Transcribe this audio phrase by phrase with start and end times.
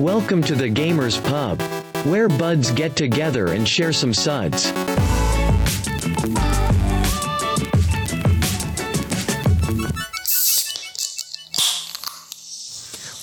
[0.00, 1.60] Welcome to the Gamers Pub,
[2.06, 4.72] where buds get together and share some suds.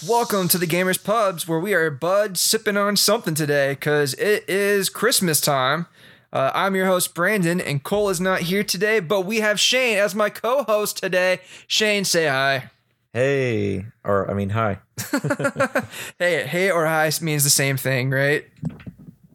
[0.08, 4.48] Welcome to the Gamers Pubs, where we are bud sipping on something today because it
[4.48, 5.88] is Christmas time.
[6.32, 9.98] Uh, I'm your host, Brandon, and Cole is not here today, but we have Shane
[9.98, 11.40] as my co host today.
[11.68, 12.70] Shane, say hi.
[13.18, 14.78] Hey, or I mean, hi.
[16.20, 18.46] Hey, hey or hi means the same thing, right?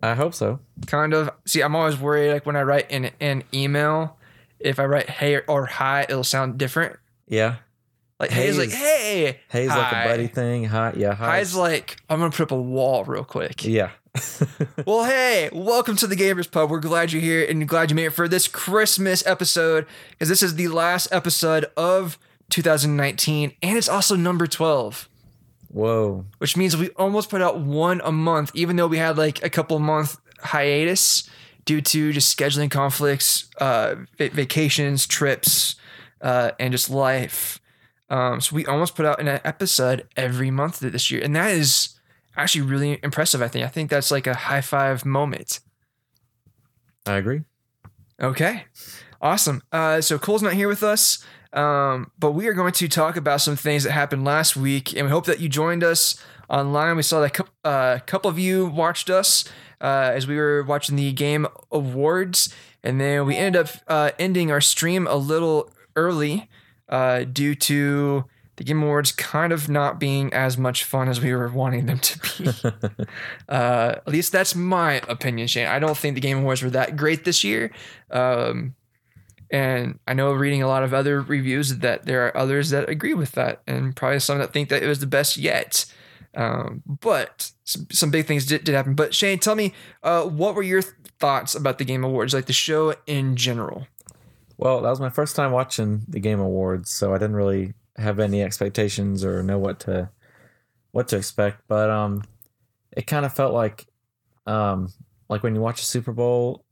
[0.00, 0.60] I hope so.
[0.86, 1.30] Kind of.
[1.46, 4.18] See, I'm always worried, like when I write in an email,
[4.60, 6.96] if I write hey or hi, it'll sound different.
[7.26, 7.56] Yeah.
[8.20, 9.40] Like hey is like Hey.
[9.48, 10.62] Hey's like a buddy thing.
[10.66, 10.92] Hi.
[10.96, 11.14] Yeah.
[11.14, 11.38] Hi.
[11.38, 13.64] Hi's like I'm gonna put up a wall real quick.
[13.64, 13.90] yeah.
[14.86, 16.70] Well, hey, welcome to the Gamers Pub.
[16.70, 20.42] We're glad you're here and glad you made it for this Christmas episode because this
[20.42, 22.18] is the last episode of
[22.52, 25.08] 2019 and it's also number 12,
[25.68, 26.26] Whoa.
[26.38, 29.50] which means we almost put out one a month, even though we had like a
[29.50, 31.28] couple month hiatus
[31.64, 35.76] due to just scheduling conflicts, uh, va- vacations, trips,
[36.20, 37.58] uh, and just life.
[38.10, 41.98] Um, so we almost put out an episode every month this year, and that is
[42.36, 43.40] actually really impressive.
[43.40, 43.64] I think.
[43.64, 45.60] I think that's like a high five moment.
[47.06, 47.42] I agree.
[48.20, 48.64] Okay,
[49.20, 49.62] awesome.
[49.72, 53.40] Uh, so Cole's not here with us, um, but we are going to talk about
[53.40, 56.96] some things that happened last week, and we hope that you joined us online.
[56.96, 59.44] We saw that a uh, couple of you watched us
[59.80, 64.50] uh, as we were watching the Game Awards, and then we ended up uh, ending
[64.50, 66.48] our stream a little early
[66.88, 68.24] uh, due to
[68.56, 71.98] the Game Awards kind of not being as much fun as we were wanting them
[71.98, 73.04] to be.
[73.48, 75.66] Uh, at least that's my opinion, Shane.
[75.66, 77.70] I don't think the Game Awards were that great this year.
[78.10, 78.74] Um,
[79.52, 83.12] and I know reading a lot of other reviews that there are others that agree
[83.12, 85.84] with that, and probably some that think that it was the best yet.
[86.34, 88.94] Um, but some, big things did, did happen.
[88.94, 92.54] But Shane, tell me, uh, what were your thoughts about the Game Awards, like the
[92.54, 93.86] show in general?
[94.56, 98.18] Well, that was my first time watching the Game Awards, so I didn't really have
[98.18, 100.08] any expectations or know what to
[100.92, 101.62] what to expect.
[101.68, 102.24] But um,
[102.96, 103.86] it kind of felt like
[104.46, 104.90] um,
[105.28, 106.64] like when you watch a Super Bowl,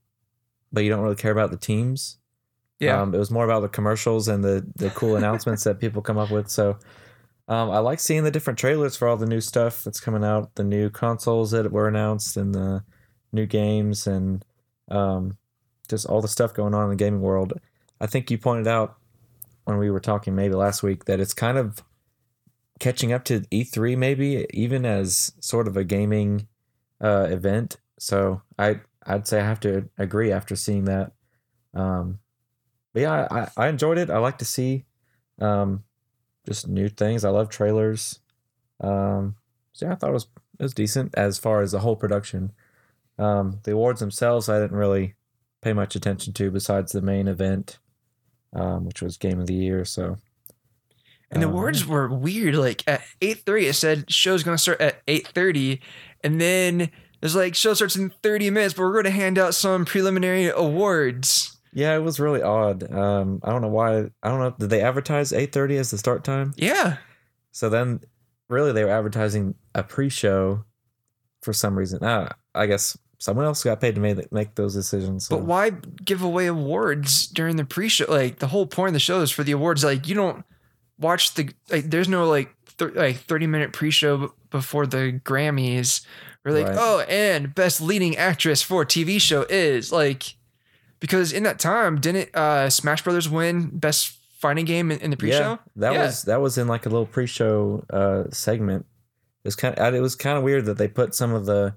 [0.72, 2.16] but you don't really care about the teams.
[2.80, 6.02] Yeah, Um, it was more about the commercials and the the cool announcements that people
[6.02, 6.48] come up with.
[6.48, 6.78] So
[7.46, 10.54] um, I like seeing the different trailers for all the new stuff that's coming out,
[10.54, 12.82] the new consoles that were announced, and the
[13.32, 14.44] new games, and
[14.90, 15.36] um,
[15.88, 17.52] just all the stuff going on in the gaming world.
[18.00, 18.96] I think you pointed out
[19.64, 21.82] when we were talking maybe last week that it's kind of
[22.78, 26.48] catching up to E3, maybe even as sort of a gaming
[27.02, 27.76] uh, event.
[27.98, 31.12] So I I'd say I have to agree after seeing that.
[31.74, 32.20] Um,
[32.92, 34.10] but yeah, I, I enjoyed it.
[34.10, 34.84] I like to see
[35.40, 35.84] um,
[36.46, 37.24] just new things.
[37.24, 38.20] I love trailers.
[38.80, 39.36] Um,
[39.72, 40.26] so yeah, I thought it was
[40.58, 42.52] it was decent as far as the whole production.
[43.18, 45.14] Um, the awards themselves, I didn't really
[45.62, 47.78] pay much attention to besides the main event,
[48.54, 49.84] um, which was Game of the Year.
[49.84, 50.16] So
[51.30, 52.56] and the um, words were weird.
[52.56, 55.80] Like at eight thirty, it said show's gonna start at eight thirty,
[56.24, 56.90] and then
[57.20, 60.48] there's like show starts in thirty minutes, but we're going to hand out some preliminary
[60.48, 61.58] awards.
[61.72, 62.90] Yeah, it was really odd.
[62.92, 63.98] Um, I don't know why.
[64.22, 64.54] I don't know.
[64.58, 66.52] Did they advertise eight thirty as the start time?
[66.56, 66.96] Yeah,
[67.52, 68.00] So then,
[68.48, 70.64] really, they were advertising a pre-show
[71.42, 72.02] for some reason.
[72.02, 75.26] Uh, I guess someone else got paid to make make those decisions.
[75.26, 75.36] So.
[75.36, 75.70] but why
[76.04, 78.06] give away awards during the pre-show?
[78.08, 79.84] Like the whole point of the show is for the awards.
[79.84, 80.44] Like you don't
[80.98, 81.88] watch the like.
[81.90, 86.04] There's no like th- like thirty minute pre-show before the Grammys.
[86.44, 86.76] We're like, Right.
[86.80, 90.34] oh, and best leading actress for TV show is like
[91.00, 95.16] because in that time didn't uh Smash Brothers win best fighting game in, in the
[95.16, 95.38] pre-show?
[95.38, 96.06] Yeah, that Yeah.
[96.06, 98.86] was that was in like a little pre-show uh, segment.
[99.44, 101.74] It was kind of it was kind of weird that they put some of the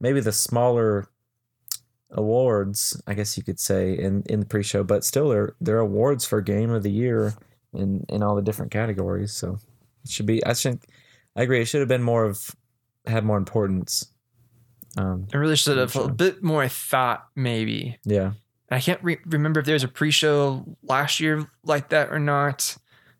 [0.00, 1.08] maybe the smaller
[2.10, 6.24] awards, I guess you could say, in in the pre-show, but still they're they're awards
[6.24, 7.34] for game of the year
[7.74, 9.32] in in all the different categories.
[9.32, 9.58] So
[10.04, 10.44] it should be.
[10.46, 10.84] I think
[11.36, 11.60] I agree.
[11.60, 12.50] It should have been more of
[13.06, 14.06] had more importance.
[14.96, 17.98] Um, I really should have a bit more thought, maybe.
[18.04, 18.32] yeah,
[18.70, 22.76] I can't re- remember if there was a pre-show last year like that or not.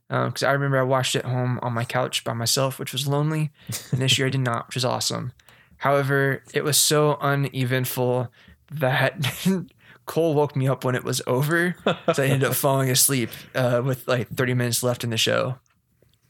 [0.09, 3.50] Because I remember I watched it home on my couch by myself, which was lonely.
[3.93, 5.33] And this year I did not, which was awesome.
[5.79, 8.33] However, it was so uneventful
[8.73, 9.12] that
[10.06, 11.77] Cole woke me up when it was over.
[12.15, 15.59] So I ended up falling asleep uh, with like 30 minutes left in the show.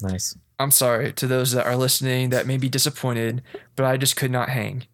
[0.02, 0.36] nice.
[0.60, 3.42] I'm sorry to those that are listening that may be disappointed,
[3.76, 4.86] but I just could not hang.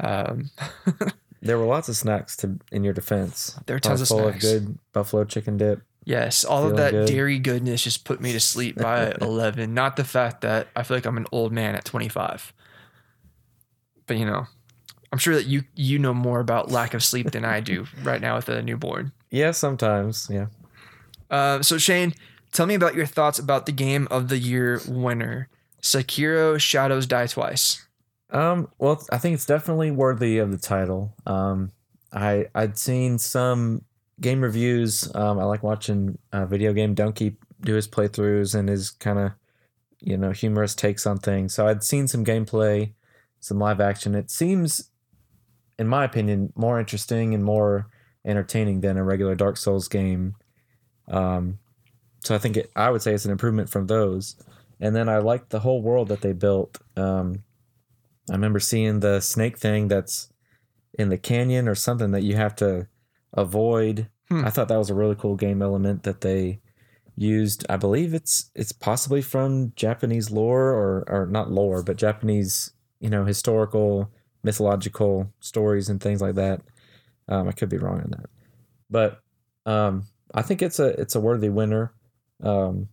[0.00, 0.50] Um,
[1.44, 3.58] There were lots of snacks to in your defense.
[3.66, 4.36] there were tons of full snacks.
[4.36, 5.82] of good buffalo chicken dip.
[6.04, 7.08] Yes, all of that good.
[7.08, 9.72] dairy goodness just put me to sleep by 11.
[9.72, 12.52] Not the fact that I feel like I'm an old man at 25.
[14.06, 14.46] But you know,
[15.12, 18.20] I'm sure that you you know more about lack of sleep than I do right
[18.20, 19.12] now with a newborn.
[19.30, 20.28] Yeah, sometimes.
[20.30, 20.46] Yeah.
[21.30, 22.14] Uh, so Shane,
[22.52, 25.48] tell me about your thoughts about the game of the year winner,
[25.80, 27.86] Sekiro: Shadows Die Twice.
[28.30, 31.14] Um, well, I think it's definitely worthy of the title.
[31.26, 31.72] Um,
[32.12, 33.84] I I'd seen some
[34.20, 35.14] game reviews.
[35.14, 39.32] Um, I like watching uh, VideoGameDunkey do his playthroughs and his kind of
[40.00, 41.54] you know humorous takes on things.
[41.54, 42.92] So I'd seen some gameplay,
[43.40, 44.14] some live action.
[44.14, 44.90] It seems,
[45.78, 47.88] in my opinion, more interesting and more
[48.24, 50.34] entertaining than a regular Dark Souls game.
[51.08, 51.58] Um,
[52.22, 54.36] so I think it, I would say it's an improvement from those.
[54.80, 56.78] And then I like the whole world that they built.
[56.96, 57.42] Um,
[58.30, 60.30] I remember seeing the snake thing that's
[60.98, 62.88] in the canyon or something that you have to
[63.32, 64.08] avoid.
[64.28, 64.44] Hmm.
[64.44, 66.60] I thought that was a really cool game element that they
[67.16, 67.66] used.
[67.68, 73.10] I believe it's it's possibly from Japanese lore or or not lore, but Japanese, you
[73.10, 74.10] know, historical
[74.42, 76.62] mythological stories and things like that.
[77.28, 78.30] Um, I could be wrong on that.
[78.90, 79.20] But
[79.66, 80.04] um,
[80.34, 81.92] I think it's a it's a worthy winner.
[82.42, 82.88] Um,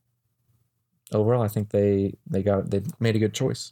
[1.14, 3.72] overall, I think they they got they made a good choice.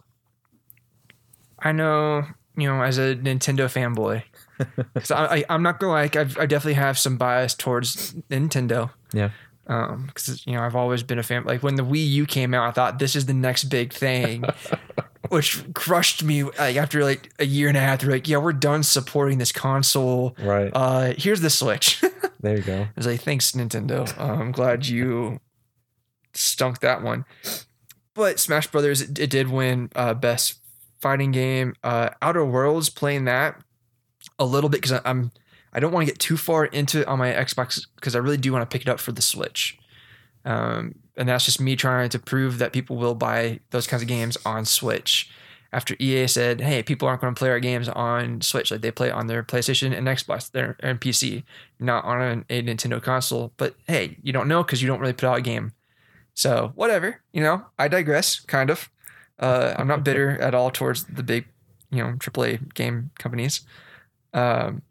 [1.61, 2.25] I know,
[2.57, 4.23] you know, as a Nintendo fanboy,
[4.93, 8.91] because I, I I'm not gonna like I've, I definitely have some bias towards Nintendo.
[9.13, 9.31] Yeah.
[9.67, 11.43] Um, because you know I've always been a fan.
[11.45, 14.43] Like when the Wii U came out, I thought this is the next big thing,
[15.29, 16.43] which crushed me.
[16.43, 19.51] Like after like a year and a half, they're like, yeah, we're done supporting this
[19.51, 20.35] console.
[20.41, 20.71] Right.
[20.73, 22.03] Uh, here's the Switch.
[22.39, 22.81] there you go.
[22.81, 24.11] I was like, thanks, Nintendo.
[24.17, 25.39] Uh, I'm glad you
[26.33, 27.25] stunk that one.
[28.15, 30.59] But Smash Brothers, it, it did win uh, best
[31.01, 31.75] fighting game.
[31.83, 33.59] Uh, Outer Worlds playing that
[34.37, 35.31] a little bit because I'm
[35.71, 38.37] I don't want to get too far into it on my Xbox because I really
[38.37, 39.77] do want to pick it up for the Switch.
[40.45, 44.07] Um, and that's just me trying to prove that people will buy those kinds of
[44.07, 45.29] games on Switch.
[45.71, 48.89] After EA said, "Hey, people aren't going to play our games on Switch; like they
[48.89, 51.43] play on their PlayStation and Xbox, their and PC,
[51.79, 55.13] not on a, a Nintendo console." But hey, you don't know because you don't really
[55.13, 55.73] put out a game.
[56.33, 57.65] So whatever, you know.
[57.77, 58.39] I digress.
[58.39, 58.89] Kind of.
[59.39, 61.45] Uh, I'm not bitter at all towards the big,
[61.91, 63.61] you know, AAA game companies.
[64.33, 64.81] Um,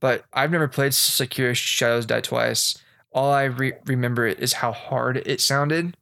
[0.00, 2.78] but I've never played Sekiro Shadows Die Twice.
[3.12, 5.96] All I re- remember is how hard it sounded.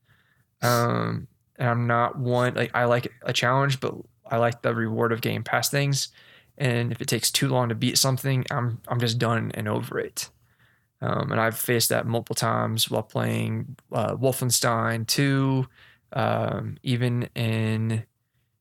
[0.63, 3.95] Um, and I'm not one like I like a challenge, but
[4.27, 6.09] I like the reward of getting past things.
[6.59, 9.99] And if it takes too long to beat something, I'm I'm just done and over
[9.99, 10.31] it.
[11.01, 15.67] Um, and I've faced that multiple times while playing uh, Wolfenstein 2,
[16.13, 18.05] um, even in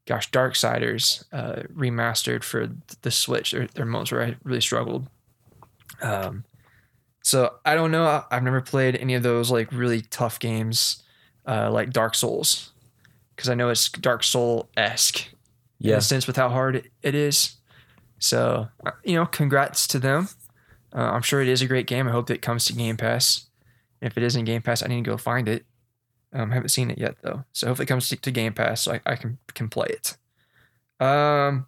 [0.08, 2.70] gosh, Darksiders uh, remastered for
[3.02, 3.52] the Switch.
[3.52, 5.08] There, there are moments where I really struggled.
[6.02, 6.44] Um,
[7.24, 8.24] so I don't know.
[8.32, 11.04] I've never played any of those like really tough games,
[11.48, 12.72] uh, like Dark Souls,
[13.36, 15.28] because I know it's Dark Soul esque
[15.80, 15.98] in Yeah.
[15.98, 17.56] a sense with how hard it- it is.
[18.20, 20.30] So uh, you know, congrats to them.
[20.94, 22.08] Uh, I'm sure it is a great game.
[22.08, 23.46] I hope that it comes to Game Pass.
[24.02, 25.66] If it isn't Game Pass, I need to go find it.
[26.34, 28.82] Um, I haven't seen it yet though, so hopefully it comes to, to Game Pass
[28.82, 30.18] so I, I can can play it.
[31.06, 31.68] Um,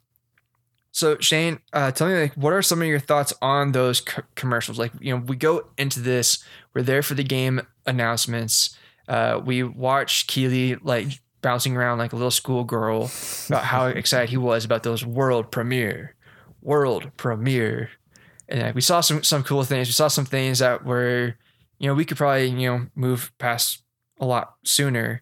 [0.92, 4.22] so Shane, uh, tell me like what are some of your thoughts on those co-
[4.36, 4.78] commercials?
[4.80, 6.44] Like you know, we go into this,
[6.74, 8.78] we're there for the game announcements.
[9.08, 13.12] Uh, we watch Keighley like bouncing around like a little schoolgirl
[13.48, 16.16] about how excited he was about those world premiere,
[16.62, 17.90] world premiere,
[18.50, 19.88] and like, we saw some some cool things.
[19.88, 21.36] We saw some things that were,
[21.80, 23.83] you know, we could probably you know move past
[24.24, 25.22] a lot sooner.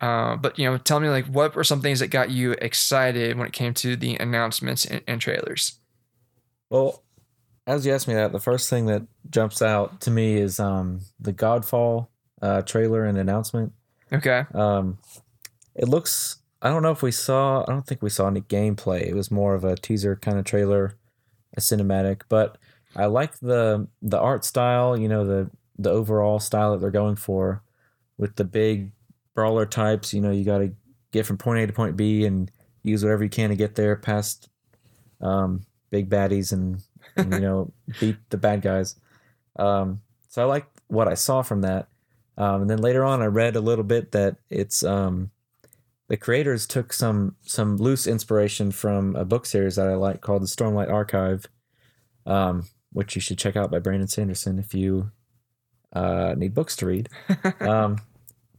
[0.00, 3.36] Uh, but you know, tell me like what were some things that got you excited
[3.38, 5.80] when it came to the announcements and, and trailers?
[6.68, 7.02] Well,
[7.66, 11.00] as you asked me that, the first thing that jumps out to me is um,
[11.18, 12.08] the Godfall
[12.42, 13.72] uh, trailer and announcement.
[14.12, 14.44] Okay.
[14.52, 14.98] Um,
[15.74, 16.36] it looks.
[16.60, 17.62] I don't know if we saw.
[17.62, 19.02] I don't think we saw any gameplay.
[19.02, 20.96] It was more of a teaser kind of trailer,
[21.56, 22.22] a cinematic.
[22.28, 22.58] But
[22.94, 24.96] I like the the art style.
[24.96, 27.62] You know the the overall style that they're going for,
[28.18, 28.92] with the big
[29.34, 30.14] brawler types.
[30.14, 30.72] You know you got to
[31.12, 32.50] get from point A to point B and
[32.82, 34.48] use whatever you can to get there past
[35.20, 36.82] um, big baddies and,
[37.16, 38.96] and you know beat the bad guys.
[39.56, 41.88] Um, so I like what I saw from that.
[42.36, 45.30] Um, and then later on, I read a little bit that it's um,
[46.08, 50.42] the creators took some some loose inspiration from a book series that I like called
[50.42, 51.46] the Stormlight Archive,
[52.26, 55.12] um, which you should check out by Brandon Sanderson if you
[55.94, 57.08] uh, need books to read.
[57.60, 57.98] um,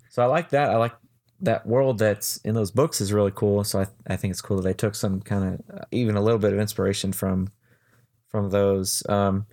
[0.09, 0.69] so I like that.
[0.69, 0.95] I like
[1.41, 3.63] that world that's in those books is really cool.
[3.63, 6.39] So I, I think it's cool that they took some kind of even a little
[6.39, 7.49] bit of inspiration from
[8.29, 9.03] from those.
[9.09, 9.45] Um,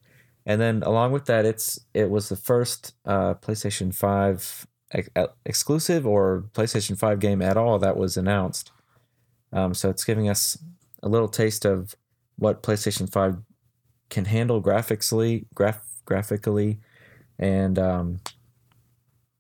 [0.44, 5.28] And then along with that, it's it was the first uh, PlayStation Five ex- uh,
[5.44, 8.72] exclusive or PlayStation Five game at all that was announced.
[9.52, 10.58] Um, so it's giving us
[11.02, 11.94] a little taste of
[12.36, 13.36] what PlayStation Five
[14.10, 16.80] can handle graphically, graph graphically,
[17.42, 18.20] and um,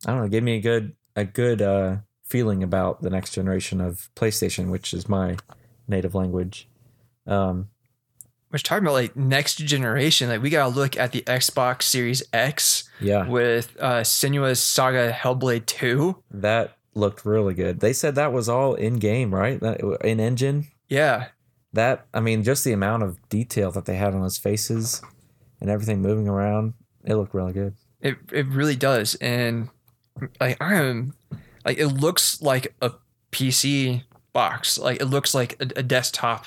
[0.04, 3.80] I don't know, gave me a good a good uh, feeling about the next generation
[3.80, 5.36] of PlayStation, which is my
[5.86, 6.68] native language.
[7.26, 7.68] Um,
[8.50, 12.84] Which talking about like next generation, like we gotta look at the Xbox Series X
[13.00, 16.22] yeah, with uh Senua's Saga Hellblade 2.
[16.32, 17.80] that looked really good.
[17.80, 19.60] They said that was all in game, right?
[19.60, 20.66] That in engine.
[20.88, 21.28] Yeah.
[21.72, 25.00] That I mean, just the amount of detail that they had on those faces
[25.60, 27.76] and everything moving around, it looked really good.
[28.02, 29.14] It it really does.
[29.16, 29.68] And
[30.40, 31.14] like I am
[31.64, 32.92] like it looks like a
[33.30, 34.78] PC box.
[34.78, 36.46] Like it looks like a, a desktop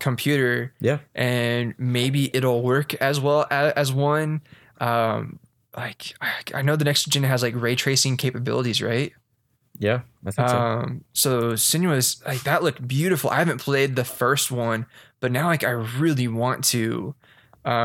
[0.00, 4.40] computer Yeah, and maybe it'll work as well as, as one.
[4.80, 5.38] Um
[5.76, 9.12] like I- I know the next gen has like ray tracing capabilities, right?
[9.80, 10.56] yeah, I think so.
[10.58, 13.30] Um, so Senua's, like that looked beautiful.
[13.30, 14.86] I haven't played the first one,
[15.20, 17.14] but now like I really want to,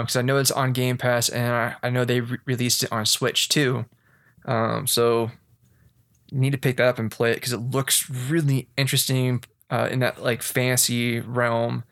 [0.02, 2.92] because I know it's on Game Pass and I, I know they re- released it
[2.92, 3.86] on Switch too.
[4.46, 5.32] Um, so
[6.32, 10.00] need to pick that up and play it because it looks really interesting uh, in
[10.00, 11.84] that like fantasy realm.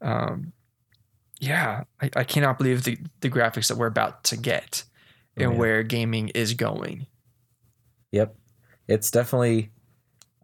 [0.00, 0.52] Um,
[1.40, 4.84] yeah, I, I cannot believe the the graphics that we're about to get
[5.38, 5.58] Oh, and yeah.
[5.58, 7.06] where gaming is going.
[8.12, 8.34] Yep.
[8.88, 9.70] It's definitely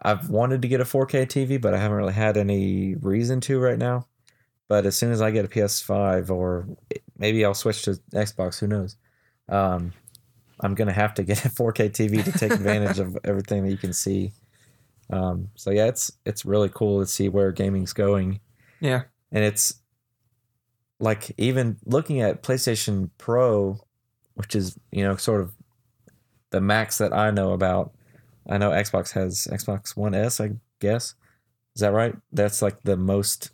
[0.00, 3.58] I've wanted to get a 4K TV, but I haven't really had any reason to
[3.58, 4.06] right now.
[4.68, 6.66] But as soon as I get a PS5 or
[7.18, 8.96] maybe I'll switch to Xbox, who knows.
[9.48, 9.92] Um
[10.60, 13.70] I'm going to have to get a 4K TV to take advantage of everything that
[13.70, 14.32] you can see.
[15.10, 18.40] Um so yeah, it's it's really cool to see where gaming's going
[18.80, 19.02] Yeah.
[19.32, 19.80] and it's
[21.00, 23.78] like even looking at PlayStation Pro,
[24.34, 25.52] which is you know sort of
[26.50, 27.92] the max that I know about.
[28.48, 31.14] I know Xbox has Xbox One S, I guess.
[31.74, 32.14] Is that right?
[32.32, 33.50] That's like the most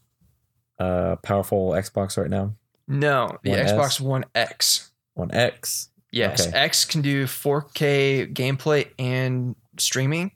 [0.80, 2.54] uh, powerful Xbox right now.
[2.88, 3.72] No, the One S?
[3.72, 4.90] Xbox One X.
[5.14, 5.90] One X.
[6.10, 6.56] Yes, Okay.
[6.58, 10.32] X can do 4K gameplay and streaming.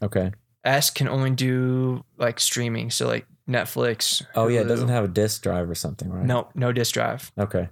[0.00, 0.30] Okay.
[0.64, 4.24] S can only do like streaming, so like Netflix.
[4.34, 6.24] Oh yeah, it doesn't have a disk drive or something, right?
[6.24, 7.32] no no disk drive.
[7.38, 7.68] Okay.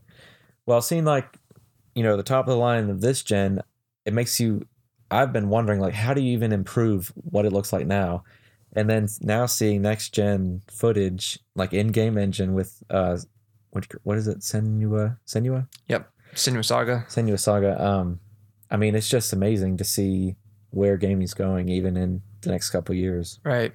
[0.66, 1.36] Well, seeing like,
[1.94, 3.60] you know, the top of the line of this gen,
[4.04, 4.66] it makes you.
[5.10, 8.24] I've been wondering, like, how do you even improve what it looks like now?
[8.74, 13.18] And then now seeing next gen footage, like in game engine with, uh,
[13.70, 17.04] what what is it, Senua, Senua, yep Senua Saga.
[17.08, 17.82] Senua Saga.
[17.84, 18.20] Um,
[18.70, 20.36] I mean, it's just amazing to see
[20.70, 23.38] where gaming's going, even in the next couple years.
[23.44, 23.72] Right.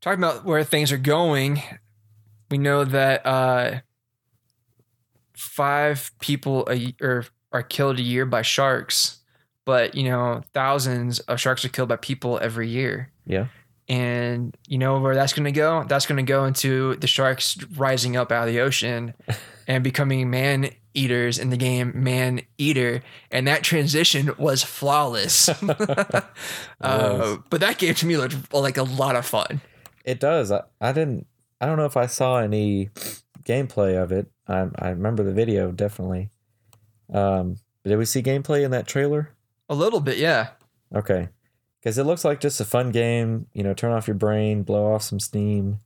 [0.00, 1.62] Talking about where things are going,
[2.50, 3.80] we know that uh,
[5.36, 9.17] five people a y- or are killed a year by sharks,
[9.68, 13.12] but you know thousands of sharks are killed by people every year.
[13.26, 13.48] Yeah.
[13.86, 15.84] And you know where that's going to go?
[15.86, 19.12] That's going to go into the sharks rising up out of the ocean
[19.68, 23.02] and becoming man eaters in the game Man Eater.
[23.30, 25.48] And that transition was flawless.
[25.68, 26.22] uh,
[26.80, 27.38] Was.
[27.50, 29.60] but that game to me looked like a lot of fun.
[30.02, 30.50] It does.
[30.50, 31.26] I, I didn't.
[31.60, 32.88] I don't know if I saw any
[33.42, 34.30] gameplay of it.
[34.46, 36.30] I I remember the video definitely.
[37.12, 39.34] Um, did we see gameplay in that trailer?
[39.68, 40.50] A little bit, yeah.
[40.94, 41.28] Okay,
[41.80, 43.46] because it looks like just a fun game.
[43.52, 45.78] You know, turn off your brain, blow off some steam,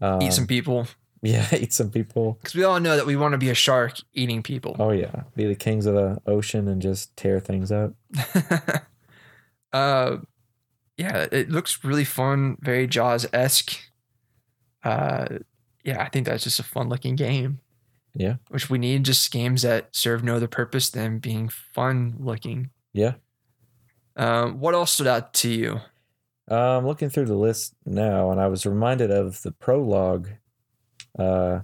[0.00, 0.86] um, Eat some people.
[1.20, 2.34] Yeah, eat some people.
[2.34, 4.76] Because we all know that we want to be a shark eating people.
[4.78, 7.92] Oh yeah, be the kings of the ocean and just tear things up.
[9.72, 10.18] uh,
[10.96, 13.80] yeah, it looks really fun, very Jaws esque.
[14.84, 15.38] Uh,
[15.82, 17.58] yeah, I think that's just a fun looking game.
[18.14, 18.36] Yeah.
[18.48, 22.70] which we need just games that serve no other purpose than being fun looking.
[22.92, 23.14] Yeah.
[24.16, 25.80] Um, what else stood out to you?
[26.48, 30.28] I'm looking through the list now, and I was reminded of the prologue
[31.18, 31.60] uh,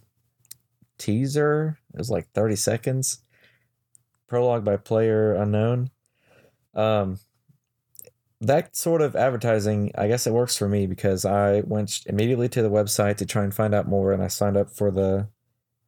[0.99, 1.79] teaser.
[1.93, 3.23] It was like 30 seconds.
[4.29, 5.91] Prologue by PlayerUnknown.
[6.75, 7.19] Um,
[8.41, 12.63] that sort of advertising, I guess it works for me because I went immediately to
[12.63, 15.29] the website to try and find out more, and I signed up for the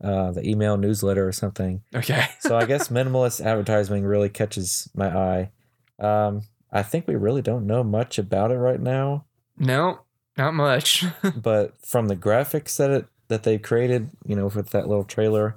[0.02, 2.26] uh, the email newsletter or something Okay.
[2.40, 5.50] so I guess minimalist advertising really catches my eye.
[5.98, 9.24] Um, I think we really don't know much about it right now,
[9.58, 10.00] no,
[10.36, 11.04] not much.
[11.36, 15.56] but from the graphics that it that they created, you know, with that little trailer,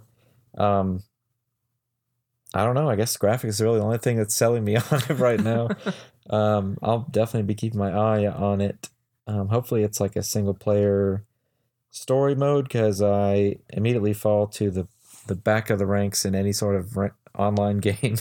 [0.57, 1.03] um,
[2.53, 2.89] I don't know.
[2.89, 5.69] I guess graphics are really the only thing that's selling me on it right now.
[6.29, 8.89] um, I'll definitely be keeping my eye on it.
[9.27, 11.23] Um, hopefully, it's like a single player
[11.91, 14.87] story mode because I immediately fall to the
[15.27, 18.15] the back of the ranks in any sort of ra- online game,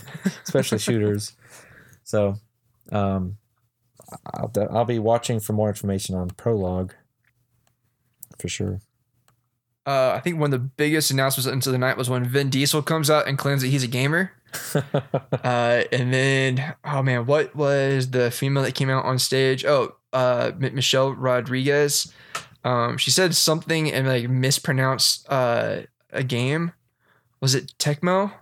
[0.44, 1.32] especially shooters.
[2.04, 2.36] So,
[2.90, 3.36] um,
[4.32, 6.94] I'll I'll be watching for more information on Prologue
[8.38, 8.80] for sure.
[9.86, 12.82] Uh, I think one of the biggest announcements into the night was when Vin Diesel
[12.82, 14.32] comes out and claims that he's a gamer.
[15.44, 19.64] Uh, and then, oh man, what was the female that came out on stage?
[19.64, 22.12] Oh, uh, Michelle Rodriguez.
[22.64, 26.72] Um, she said something and like mispronounced uh, a game.
[27.40, 28.32] Was it Tecmo?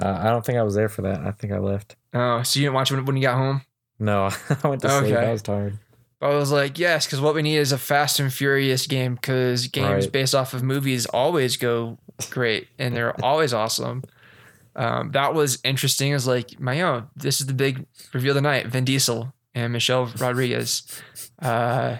[0.00, 1.20] Uh, I don't think I was there for that.
[1.20, 1.96] I think I left.
[2.14, 3.62] Oh, so you didn't watch it when, when you got home?
[3.98, 4.24] No,
[4.64, 5.12] I went to sleep.
[5.14, 5.26] Okay.
[5.26, 5.78] I was tired.
[6.20, 9.14] But I was like, yes, because what we need is a Fast and Furious game
[9.16, 10.12] because games Right.
[10.12, 11.98] based off of movies always go
[12.30, 14.02] great and they're always awesome.
[14.74, 16.10] Um, that was interesting.
[16.10, 19.32] It was like, my own, this is the big reveal of the night Vin Diesel
[19.54, 20.82] and Michelle Rodriguez.
[21.40, 21.98] Uh,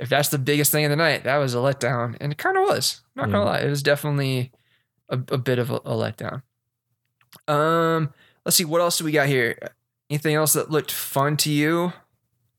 [0.00, 2.16] if that's the biggest thing of the night, that was a letdown.
[2.20, 3.02] And it kind of was.
[3.14, 3.44] Not going to Yeah.
[3.44, 3.58] lie.
[3.60, 4.50] It was definitely
[5.08, 6.42] a, a bit of a, a letdown.
[7.46, 8.12] Um,
[8.44, 8.64] let's see.
[8.64, 9.56] What else do we got here?
[10.08, 11.92] Anything else that looked fun to you?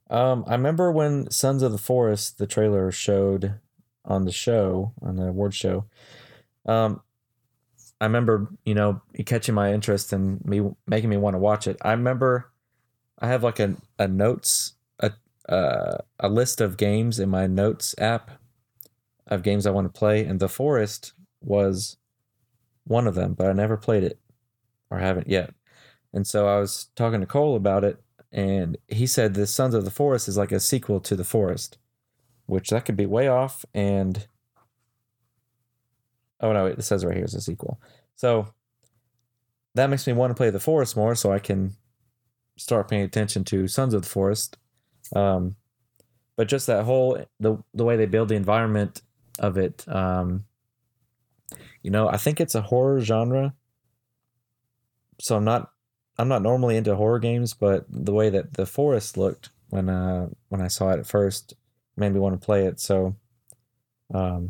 [0.09, 3.59] Um, I remember when Sons of the Forest, the trailer showed
[4.05, 5.85] on the show, on the award show.
[6.65, 7.01] Um,
[7.99, 11.77] I remember, you know, catching my interest and me making me want to watch it.
[11.81, 12.51] I remember
[13.19, 14.73] I have like a, a notes,
[15.51, 18.31] uh, a list of games in my notes app
[19.27, 20.25] of games I want to play.
[20.25, 21.97] And The Forest was
[22.85, 24.19] one of them, but I never played it
[24.89, 25.53] or haven't yet.
[26.13, 29.85] And so I was talking to Cole about it and he said the Sons of
[29.85, 31.77] the Forest is like a sequel to The Forest,
[32.45, 33.65] which that could be way off.
[33.73, 34.27] And
[36.39, 37.81] oh no, it says right here is a sequel.
[38.15, 38.53] So
[39.75, 41.75] that makes me want to play The Forest more, so I can
[42.57, 44.57] start paying attention to Sons of the Forest.
[45.15, 45.55] Um,
[46.35, 49.01] but just that whole the the way they build the environment
[49.39, 50.45] of it, um,
[51.83, 53.53] you know, I think it's a horror genre.
[55.19, 55.71] So I'm not
[56.17, 60.29] I'm not normally into horror games, but the way that the forest looked when uh
[60.49, 61.53] when I saw it at first
[61.95, 62.79] made me want to play it.
[62.79, 63.15] So,
[64.13, 64.49] um,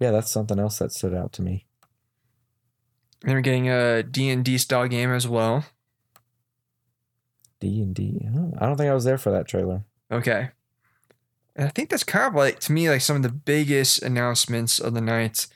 [0.00, 1.66] yeah, that's something else that stood out to me.
[3.24, 5.64] We're getting a D&D style game as well.
[7.60, 8.20] D and D.
[8.58, 9.84] I don't think I was there for that trailer.
[10.10, 10.50] Okay.
[11.56, 14.78] And I think that's kind of like, to me, like some of the biggest announcements
[14.78, 15.46] of the night.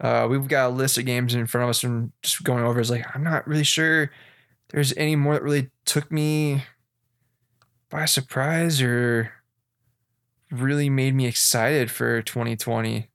[0.00, 2.80] Uh, we've got a list of games in front of us and just going over
[2.80, 4.10] is like, I'm not really sure
[4.70, 6.62] there's any more that really took me
[7.90, 9.32] by surprise or
[10.50, 13.08] really made me excited for 2020.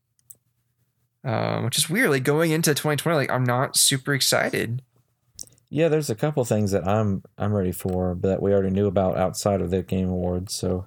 [1.26, 2.10] Um, which is weird.
[2.10, 4.82] Like going into 2020, like I'm not super excited.
[5.74, 9.18] Yeah, there's a couple things that I'm I'm ready for, that we already knew about
[9.18, 10.54] outside of the Game Awards.
[10.54, 10.86] So,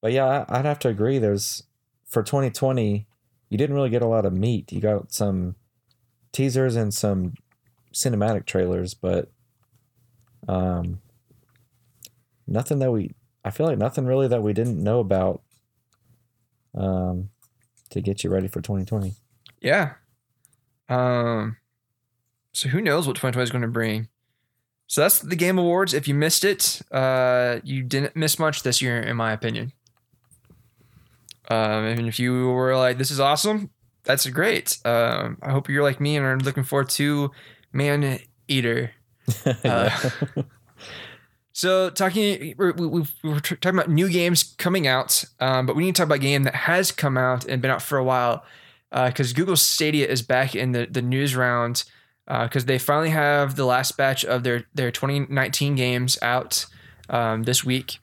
[0.00, 1.20] but yeah, I- I'd have to agree.
[1.20, 1.62] There's
[2.06, 3.06] for 2020,
[3.50, 4.72] you didn't really get a lot of meat.
[4.72, 5.54] You got some
[6.32, 7.34] teasers and some
[7.94, 9.30] cinematic trailers, but
[10.48, 11.00] um,
[12.48, 13.14] nothing that we.
[13.44, 15.42] I feel like nothing really that we didn't know about.
[16.74, 17.30] Um,
[17.90, 19.14] to get you ready for 2020.
[19.60, 19.94] Yeah.
[20.88, 21.56] Um
[22.52, 24.08] so who knows what 2020 is going to bring.
[24.86, 25.94] So that's the Game Awards.
[25.94, 29.72] If you missed it, uh you didn't miss much this year in my opinion.
[31.48, 33.70] Um and if you were like this is awesome,
[34.04, 34.78] that's great.
[34.84, 37.30] Um I hope you're like me and are looking forward to
[37.72, 38.92] Man Eater.
[39.64, 39.96] Yeah.
[41.52, 45.84] So talking, we're, we, we we talking about new games coming out, um, but we
[45.84, 48.04] need to talk about a game that has come out and been out for a
[48.04, 48.44] while,
[48.90, 51.84] because Google Stadia is back in the the news round,
[52.44, 56.66] because they finally have the last batch of their their 2019 games out
[57.08, 57.98] um, this week,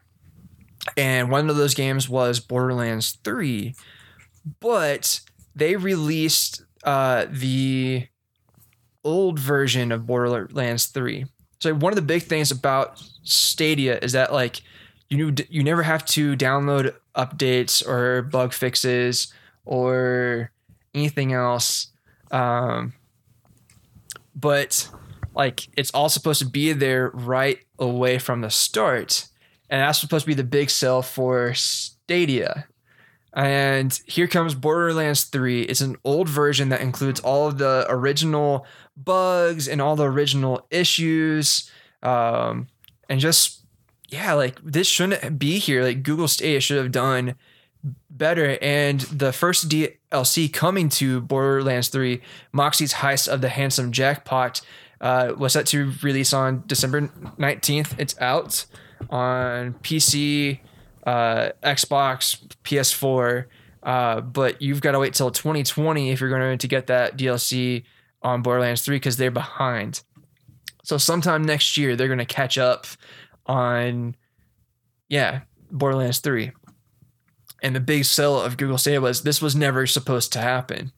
[0.97, 3.73] and one of those games was Borderlands 3,
[4.59, 5.21] but
[5.55, 8.07] they released uh, the
[9.03, 11.25] old version of Borderlands 3.
[11.59, 14.61] So one of the big things about Stadia is that like
[15.09, 19.33] you you never have to download updates or bug fixes
[19.65, 20.51] or
[20.93, 21.87] anything else.
[22.31, 22.93] Um,
[24.37, 24.89] but
[25.35, 29.27] like it's all supposed to be there right away from the start,
[29.69, 32.67] and that's supposed to be the big sell for Stadia.
[33.33, 35.63] And here comes Borderlands 3.
[35.63, 40.65] It's an old version that includes all of the original bugs and all the original
[40.71, 41.69] issues.
[42.01, 42.67] Um,
[43.07, 43.63] and just,
[44.09, 45.83] yeah, like this shouldn't be here.
[45.83, 47.35] Like Google Stadia should have done
[48.09, 48.57] better.
[48.61, 52.21] And the first DLC coming to Borderlands 3,
[52.53, 54.61] Moxxi's Heist of the Handsome Jackpot,
[54.99, 57.99] uh, was set to release on December 19th.
[57.99, 58.65] It's out
[59.09, 60.59] on PC,
[61.05, 63.45] uh, Xbox, PS4.
[63.83, 67.83] Uh, but you've got to wait till 2020 if you're going to get that DLC
[68.21, 70.01] on Borderlands 3 because they're behind.
[70.83, 72.85] So sometime next year they're going to catch up
[73.45, 74.15] on
[75.09, 76.51] yeah, Borderlands 3.
[77.63, 80.91] And the big sell of Google Stadia was this was never supposed to happen.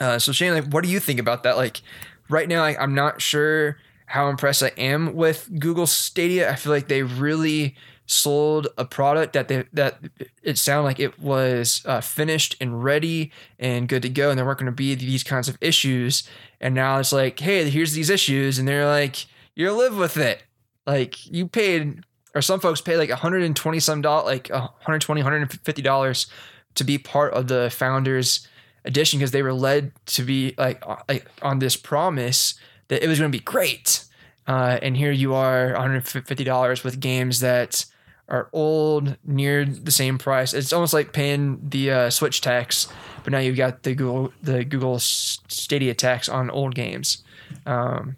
[0.00, 1.56] Uh, so Shane, like, what do you think about that?
[1.56, 1.80] Like,
[2.28, 6.50] right now, like, I'm not sure how impressed I am with Google Stadia.
[6.50, 7.76] I feel like they really
[8.06, 10.00] sold a product that they that
[10.42, 14.44] it sounded like it was uh, finished and ready and good to go, and there
[14.44, 16.28] weren't going to be these kinds of issues.
[16.60, 20.42] And now it's like, hey, here's these issues, and they're like, you live with it.
[20.86, 26.26] Like you paid, or some folks paid like 120 some dollars, like 120, 150 dollars
[26.74, 28.46] to be part of the founders
[28.84, 32.54] edition because they were led to be like, like on this promise
[32.88, 34.04] that it was going to be great.
[34.46, 37.84] Uh, and here you are, $150 with games that
[38.28, 40.54] are old, near the same price.
[40.54, 42.88] It's almost like paying the uh, Switch tax,
[43.24, 47.24] but now you've got the Google the Google Stadia tax on old games.
[47.66, 48.16] Um,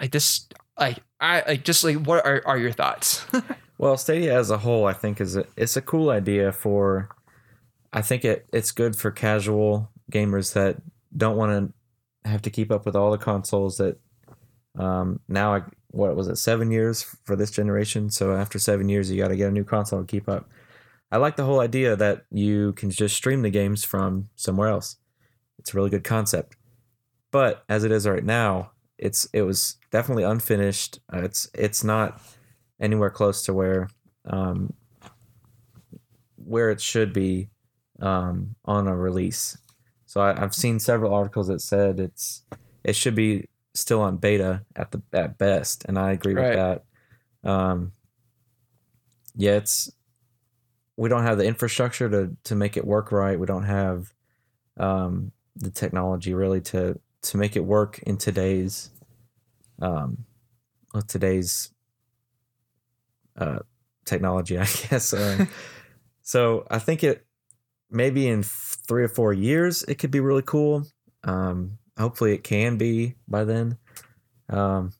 [0.00, 0.46] like this,
[0.78, 3.26] like I like just like what are, are your thoughts?
[3.78, 7.08] Well, Stadia as a whole, I think is a, it's a cool idea for.
[7.92, 10.76] I think it it's good for casual gamers that
[11.16, 11.72] don't want
[12.24, 13.98] to have to keep up with all the consoles that.
[14.76, 16.36] Um, now, I, what was it?
[16.36, 18.10] Seven years for this generation.
[18.10, 20.48] So after seven years, you got to get a new console to keep up.
[21.10, 24.96] I like the whole idea that you can just stream the games from somewhere else.
[25.58, 26.56] It's a really good concept.
[27.32, 31.00] But as it is right now, it's it was definitely unfinished.
[31.12, 32.20] Uh, it's it's not
[32.80, 33.88] anywhere close to where
[34.26, 34.72] um,
[36.36, 37.50] where it should be
[38.00, 39.58] um, on a release.
[40.06, 42.42] So I, I've seen several articles that said it's
[42.84, 46.48] it should be still on beta at the at best, and I agree Right.
[46.48, 46.56] with
[47.44, 47.50] that.
[47.50, 47.92] Um,
[49.36, 49.92] yeah, it's
[50.96, 53.38] we don't have the infrastructure to to make it work right.
[53.38, 54.12] We don't have
[54.78, 58.90] um, the technology really to to make it work in today's
[59.80, 60.24] um,
[61.06, 61.70] today's
[63.36, 63.60] uh,
[64.04, 65.12] technology, I guess.
[65.12, 65.48] Um,
[66.22, 67.24] so I think it
[67.90, 70.84] maybe in three or four years it could be really cool.
[71.24, 73.78] Um, hopefully it can be by then.
[74.48, 74.92] Um,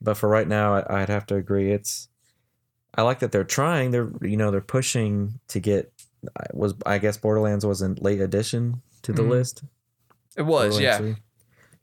[0.00, 1.70] but for right now, I, I'd have to agree.
[1.72, 2.08] It's
[2.94, 3.90] I like that they're trying.
[3.90, 5.92] They're you know they're pushing to get
[6.38, 9.28] I was I guess Borderlands was a late addition to the Mhm.
[9.28, 9.64] list.
[10.36, 10.98] it was, yeah.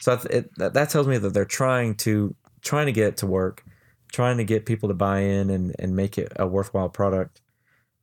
[0.01, 0.17] 3.
[0.17, 3.27] So it, that, that tells me that they're trying to trying to get it to
[3.27, 3.63] work,
[4.11, 7.41] trying to get people to buy in and and make it a worthwhile product.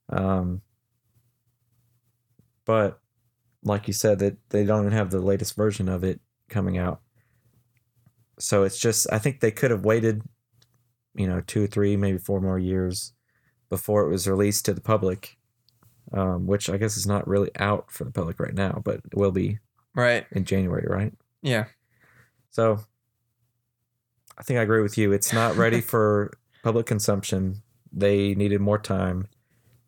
[0.08, 0.62] Um,
[2.64, 3.00] but
[3.62, 7.00] like you said, that they don't even have the latest version of it coming out.
[8.38, 10.22] So it's just I think they could have waited,
[11.14, 13.12] you know, two, three, maybe four more years
[13.68, 15.36] before it was released to the public.
[16.12, 19.16] Um, which I guess is not really out for the public right now, but it
[19.16, 19.58] will be
[19.92, 20.24] Right.
[20.30, 21.12] in January, right?
[21.42, 21.64] Yeah.
[22.56, 22.78] So
[24.38, 25.12] I think I agree with you.
[25.12, 27.60] It's not ready for public consumption.
[27.92, 29.28] They needed more time.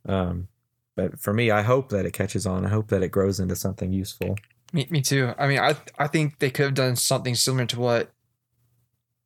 [0.06, 0.48] Um,
[0.94, 2.66] but for me, I hope that it catches on.
[2.66, 4.36] I hope that it grows into something useful.
[4.74, 5.32] Me, me too.
[5.38, 8.12] I mean, I I think they could have done something similar to what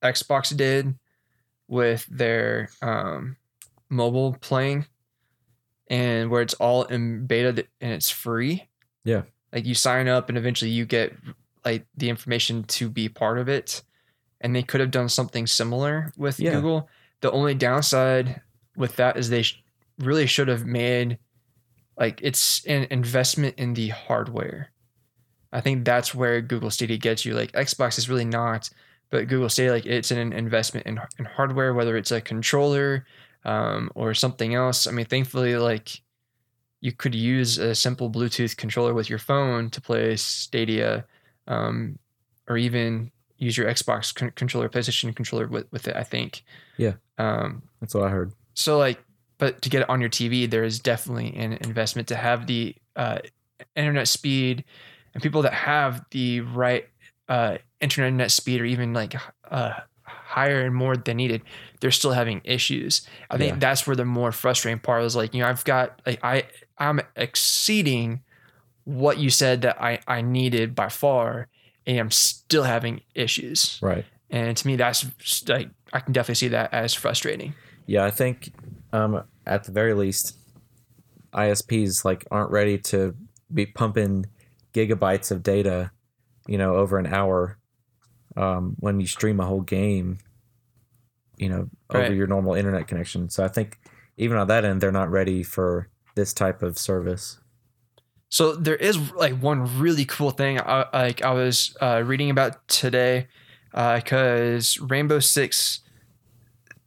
[0.04, 0.94] Xbox did
[1.66, 3.38] with their um,
[3.90, 4.86] mobile playing,
[5.88, 8.68] and where it's all in beta and it's free.
[9.02, 9.22] Yeah.
[9.52, 11.12] like you sign up and eventually you get
[11.64, 13.82] like the information to be part of it,
[14.40, 16.54] and they could have done something similar with Yeah.
[16.54, 16.88] Google.
[17.20, 18.40] The only downside
[18.76, 19.62] with that is they sh-
[19.98, 21.18] really should have made
[21.96, 24.70] like it's an investment in the hardware.
[25.52, 27.34] I think that's where Google Stadia gets you.
[27.34, 28.70] Like Xbox is really not,
[29.10, 33.04] but Google Stadia like it's an investment in, in hardware, whether it's a controller
[33.44, 34.86] um, or something else.
[34.86, 36.00] I mean, thankfully, like
[36.80, 41.04] you could use a simple Bluetooth controller with your phone to play Stadia,
[41.46, 41.98] um,
[42.48, 45.96] or even use your Xbox con- controller, PlayStation controller with, with it.
[45.96, 46.44] I think.
[46.76, 46.94] Yeah.
[47.18, 48.32] Um, That's what I heard.
[48.54, 48.98] so like
[49.38, 52.74] but to get it on your tv there is definitely an investment to have the
[52.96, 53.18] uh,
[53.76, 54.62] internet speed
[55.14, 56.88] and people that have the right
[57.28, 59.14] uh, internet speed or even like
[59.50, 59.72] uh,
[60.04, 61.42] higher and more than needed
[61.80, 63.58] they're still having issues i think Yeah.
[63.58, 66.44] that's where the more frustrating part is like you know i've got like i
[66.78, 68.22] i'm exceeding
[68.84, 71.48] what you said that i i needed by far
[71.86, 74.04] and i'm still having issues Right.
[74.30, 75.04] and to me that's
[75.48, 77.54] like i can definitely see that as frustrating
[77.86, 78.52] Yeah, I think
[78.92, 80.36] um, at the very least,
[81.34, 83.14] ISPs like aren't ready to
[83.52, 84.26] be pumping
[84.72, 85.90] gigabytes of data,
[86.46, 87.58] you know, over an hour
[88.36, 90.18] um, when you stream a whole game,
[91.36, 92.12] you know, over Right.
[92.12, 93.28] your normal internet connection.
[93.30, 93.78] So I think
[94.16, 97.40] even on that end, they're not ready for this type of service.
[98.32, 102.66] So there is like one really cool thing I, like I was uh, reading about
[102.66, 103.28] today,
[103.72, 105.80] because Rainbow Six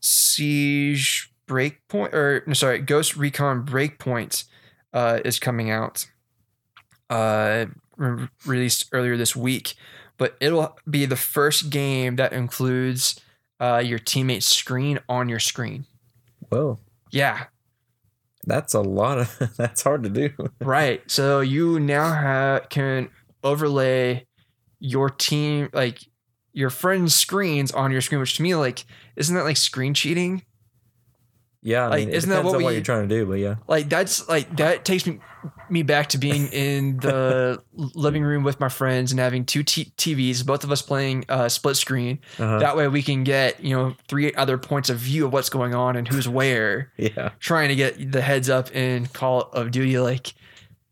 [0.01, 4.45] Siege Breakpoint or no, sorry, Ghost Recon Breakpoint
[4.91, 6.09] uh, is coming out,
[7.11, 9.75] uh, re- released earlier this week,
[10.17, 13.21] but it'll be the first game that includes
[13.59, 15.85] uh, your teammate's screen on your screen.
[16.49, 16.79] Whoa,
[17.11, 17.45] Yeah,
[18.45, 19.53] that's a lot of.
[19.57, 20.31] That's hard to do.
[20.59, 21.01] right.
[21.09, 23.09] So you now have can
[23.43, 24.25] overlay
[24.79, 25.99] your team like
[26.53, 30.43] your friends' screens on your screen, which to me like isn't that like screen cheating?
[31.65, 33.39] Yeah, I Like, mean, it isn't that what on what you're trying to do, but
[33.39, 35.19] yeah, Like that's like that takes me
[35.67, 39.91] me back to being in the living room with my friends and having two t-
[39.97, 42.19] TVs, both of us playing uh, split screen.
[42.37, 42.59] uh-huh.
[42.59, 45.73] That way we can get you know three other points of view of what's going
[45.73, 46.91] on and who's where.
[46.97, 50.35] yeah, Trying to get the heads up in Call of Duty, like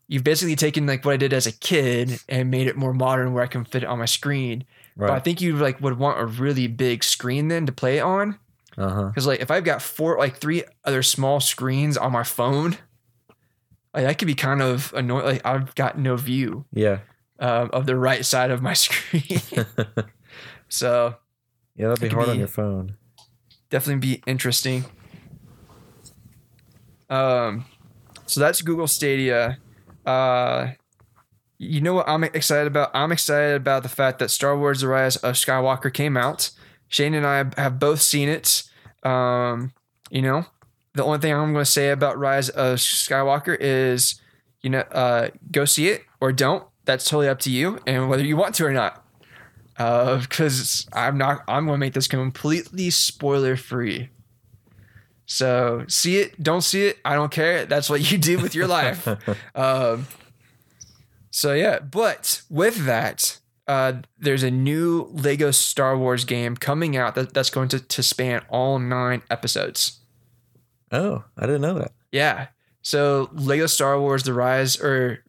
[0.07, 3.33] you've basically taken like what I did as a kid and made it more modern
[3.33, 4.65] where I can fit it on my screen.
[4.97, 8.01] But I think you like would want a really big screen then to play it
[8.01, 8.39] on.
[8.77, 9.03] Uh huh.
[9.07, 12.77] Because like if I've got four like three other small screens on my phone,
[13.93, 15.25] like that could be kind of annoying.
[15.25, 16.99] Like I've got no view Yeah,
[17.39, 19.39] um, of the right side of my screen.
[20.69, 21.15] so
[21.75, 22.95] yeah, that'd be hard on your phone.
[23.69, 24.85] definitely be interesting.
[27.09, 27.65] Um,
[28.25, 29.57] so that's Google Stadia.
[30.05, 30.69] Uh,
[31.57, 32.91] you know what I'm excited about?
[32.93, 36.49] I'm excited about the fact that Star Wars: The Rise of Skywalker came out.
[36.93, 38.61] Shane and I have both seen it.
[39.01, 39.73] Um,
[40.11, 40.45] you know,
[40.93, 44.21] the only thing I'm going to say about Rise of Skywalker is,
[44.61, 46.63] you know, uh, go see it or don't.
[46.85, 49.03] That's totally up to you and whether you want to or not.
[49.75, 51.43] Uh, because I'm not.
[51.47, 54.09] I'm going to make this completely spoiler free.
[55.25, 56.99] So see it, don't see it.
[57.03, 57.65] I don't care.
[57.65, 59.07] That's what you do with your life.
[59.55, 60.05] Um,
[61.31, 67.15] so yeah, but with that, uh, there's a new Lego Star Wars game coming out
[67.15, 69.99] that, that's going to, to span all nine episodes.
[70.91, 71.91] oh, I didn't know that.
[72.11, 72.47] Yeah.
[72.81, 75.23] So Lego Star Wars: The Rise or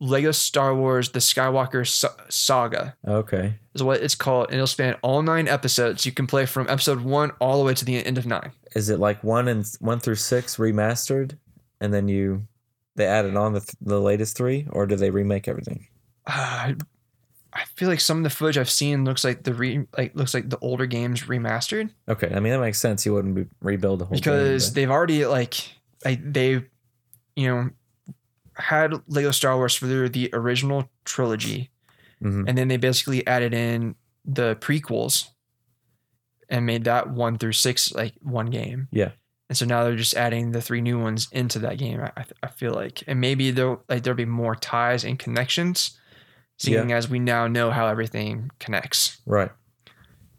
[0.00, 3.54] Lego Star Wars: The Skywalker Sa- Saga Okay.
[3.74, 6.04] is what it's called, and it'll span all nine episodes.
[6.04, 8.52] You can play from episode one all the way to the end of nine.
[8.76, 11.38] Is it like one and one through six remastered,
[11.80, 12.46] and then you
[12.96, 15.86] they added on the th- the latest three, or do they remake everything?
[16.26, 16.74] Uh,
[17.58, 20.32] I feel like some of the footage I've seen looks like the re like looks
[20.32, 21.90] like the older games remastered.
[22.08, 23.04] Okay, I mean that makes sense.
[23.04, 25.54] You wouldn't be, rebuild the whole because game, they've already like
[26.04, 26.64] like they
[27.36, 27.70] you know
[28.54, 31.70] had Lego Star Wars for the original trilogy
[32.22, 32.48] Mhm.
[32.48, 33.94] and then they basically added in
[34.24, 35.28] the prequels
[36.48, 38.88] and made that 1 through 6 like one game.
[38.90, 39.10] Yeah.
[39.48, 42.00] And so now they're just adding the three new ones into that game.
[42.00, 45.97] I, I feel like, and maybe there'll like there'll be more ties and connections,
[46.58, 49.50] seeing as we now know how everything connects right.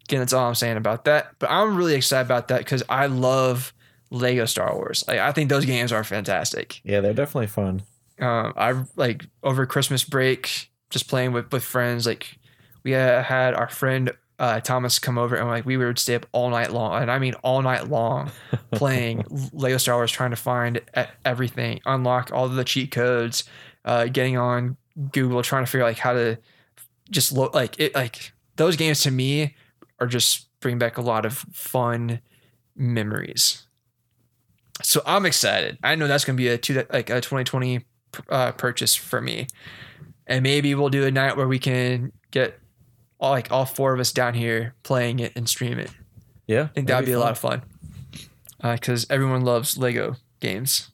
[0.06, 1.32] again, that's all I'm saying about that.
[1.40, 3.74] But I'm really excited about that because I love
[4.12, 5.04] Lego Star Wars.
[5.08, 6.82] Like I think those games are fantastic.
[6.84, 7.84] Yeah, they're definitely fun.
[8.20, 12.06] Um, I like over Christmas break, just playing with with friends.
[12.06, 12.38] Like
[12.84, 16.26] we uh, had our friend uh, Thomas come over, and like we would stay up
[16.32, 18.32] all night long, and I mean all night long,
[18.72, 20.82] playing Lego Star Wars, trying to find
[21.24, 23.44] everything, unlock all of the cheat codes,
[23.86, 24.78] uh, getting on
[25.12, 26.38] Google, trying to figure out like how to
[27.10, 27.96] just look like it.
[27.96, 29.56] Like those games to me
[30.00, 32.20] are just bring back a lot of fun
[32.76, 33.68] memories.
[34.82, 35.78] So I'm excited.
[35.84, 37.86] I know that's gonna be a two like a 2020
[38.30, 39.48] uh, purchase for me,
[40.28, 42.60] and maybe we'll do a night where we can get
[43.20, 45.92] all like all four of us down here playing it and stream it.
[46.48, 47.62] Yeah, I think that'd be, a lot of fun
[48.62, 50.92] because everyone loves Lego games.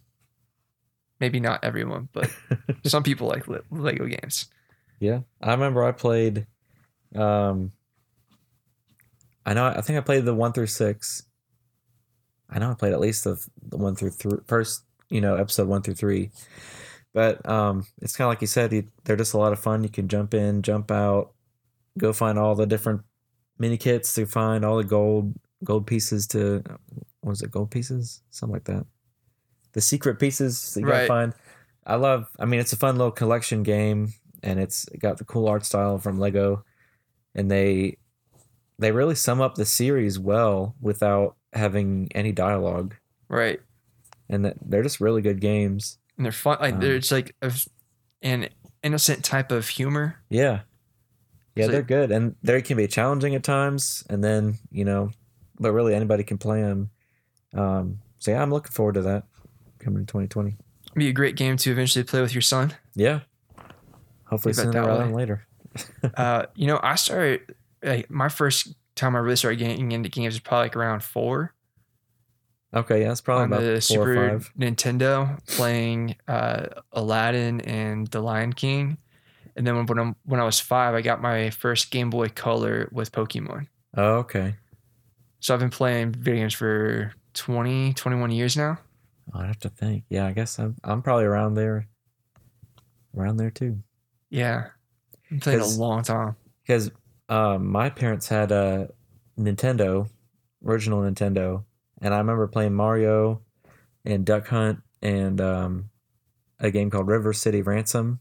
[1.19, 2.29] Maybe not everyone, but
[2.85, 4.47] some people like Le- Lego games.
[4.99, 6.45] Yeah, I remember I played.
[7.15, 7.71] Um,
[9.45, 9.65] I know.
[9.65, 11.23] I think I played the one through six.
[12.49, 15.67] I know I played at least the, the one through three, first, you know, episode
[15.67, 16.31] one through three.
[17.13, 19.83] But um, it's kind of like you said, you, they're just a lot of fun.
[19.83, 21.31] You can jump in, jump out,
[21.97, 23.01] go find all the different
[23.57, 26.61] mini kits to find all the gold gold pieces to
[27.21, 28.85] what was it gold pieces something like that
[29.75, 31.07] the secret pieces that you Right.
[31.07, 31.33] gotta find
[31.85, 35.47] i love i mean it's a fun little collection game and it's got the cool
[35.47, 36.65] art style from lego
[37.35, 37.97] and they
[38.79, 42.95] they really sum up the series well without having any dialogue
[43.29, 43.61] Right.
[44.29, 46.57] and that- they're just really good games And they're fun.
[46.59, 47.51] Like Um, there's like a,
[48.21, 48.49] an
[48.83, 50.17] innocent type of humor.
[50.29, 50.61] yeah
[51.55, 55.11] yeah So- they're good and they can be challenging at times and then you know
[55.59, 56.89] but really anybody can play them
[57.53, 59.23] um so yeah i'm looking forward to that
[59.85, 60.57] coming in 2020
[60.95, 62.73] Be a great game to eventually play with your son.
[62.95, 63.21] yeah
[64.25, 65.45] Hopefully sooner rather than later.
[66.15, 70.33] Uh, you know, I started like my first time I really started getting into games
[70.35, 71.53] was probably like around four
[72.75, 74.39] Okay, yeah, that's probably on about the Super.
[74.59, 78.97] Nintendo, playing uh, Aladdin and The Lion King.
[79.55, 82.89] And then when I'm, when I was five, I got my first Game Boy Color
[82.91, 83.67] with Pokemon.
[83.95, 84.55] Oh, okay.
[85.39, 88.77] So I've been playing video games for 20, 21 years now.
[89.33, 90.03] I'd have to think.
[90.09, 91.87] Yeah, I guess I'm I'm probably around there.
[93.17, 93.79] Around there too.
[94.29, 94.67] Yeah.
[95.31, 96.35] I'm playing a long time.
[96.61, 96.91] Because
[97.29, 98.89] um, my parents had a
[99.39, 100.09] Nintendo,
[100.65, 101.63] original Nintendo,
[102.01, 103.41] and I remember playing Mario
[104.03, 105.89] and Duck Hunt and um,
[106.59, 108.19] a game called River City Ransom.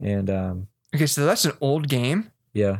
[0.00, 2.78] And um, Okay, so that's an old game yeah,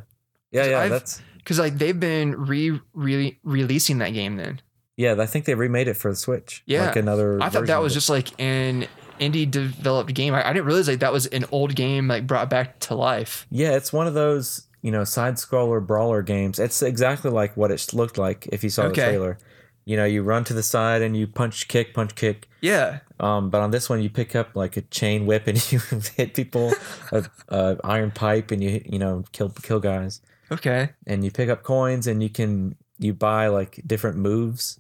[0.50, 0.80] yeah, yeah.
[0.80, 4.60] I've- that's because like they've been re, re releasing that game then.
[4.98, 5.14] Yeah.
[5.18, 6.62] I think they remade it for the Switch.
[6.66, 6.86] Yeah.
[6.86, 7.40] like another.
[7.42, 8.86] I thought that was just like an
[9.18, 10.34] indie developed game.
[10.34, 13.46] I, I didn't realize like that was an old game like brought back to life.
[13.50, 16.58] Yeah, it's one of those, you know, side scroller brawler games.
[16.58, 19.00] It's exactly like what it looked like if you saw Okay.
[19.00, 19.38] the trailer.
[19.86, 22.46] You know, you run to the side and you punch, kick, punch, kick.
[22.60, 22.98] Yeah.
[23.18, 25.80] Um, but on this one, you pick up like a chain whip and you
[26.14, 26.74] hit people,
[27.10, 30.20] a, a iron pipe, and you you know kill kill guys.
[30.52, 30.90] Okay.
[31.06, 34.78] And you pick up coins and you can you buy like different moves.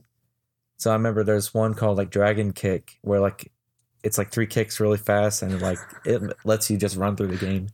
[0.78, 3.52] So I remember there's one called like Dragon Kick where like
[4.04, 7.36] it's like three kicks really fast and like it lets you just run through the
[7.46, 7.68] game.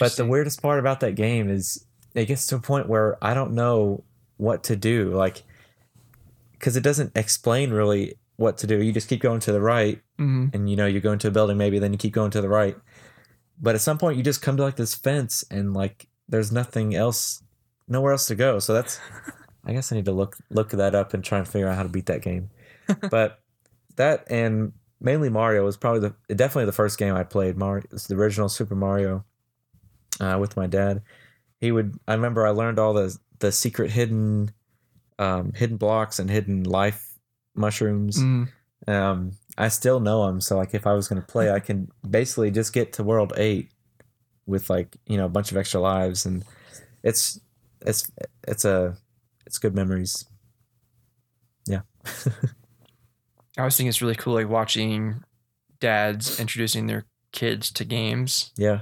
[0.00, 3.34] But the weirdest part about that game is it gets to a point where I
[3.34, 4.02] don't know
[4.36, 5.10] what to do.
[5.10, 5.44] Like,
[6.52, 8.82] because it doesn't explain really what to do.
[8.82, 10.52] You just keep going to the right, Mhm.
[10.54, 12.48] and you know you go into a building maybe, then you keep going to the
[12.48, 12.76] right.
[13.60, 16.94] But at some point, you just come to like this fence, and like there's nothing
[16.96, 17.42] else,
[17.86, 18.58] nowhere else to go.
[18.58, 18.98] So that's,
[19.66, 21.82] I guess I need to look look that up and try and figure out how
[21.82, 22.50] to beat that game.
[23.10, 23.40] but
[23.96, 27.56] that and mainly Mario was probably the definitely the first game I played.
[27.56, 29.24] Mario, it's the original Super Mario
[30.20, 31.02] uh, with my dad.
[31.60, 31.98] He would.
[32.06, 34.52] I remember I learned all the the secret hidden
[35.18, 37.18] um, hidden blocks and hidden life
[37.54, 38.18] mushrooms.
[38.18, 38.48] Mm.
[38.86, 40.40] Um, I still know them.
[40.40, 43.32] So like, if I was going to play, I can basically just get to world
[43.36, 43.70] eight
[44.46, 46.44] with like you know a bunch of extra lives, and
[47.02, 47.40] it's
[47.80, 48.10] it's
[48.46, 48.96] it's a
[49.46, 50.24] it's good memories.
[51.66, 51.80] Yeah.
[53.56, 55.22] I always think it's really cool like watching
[55.80, 58.52] dads introducing their kids to games.
[58.56, 58.80] yeah.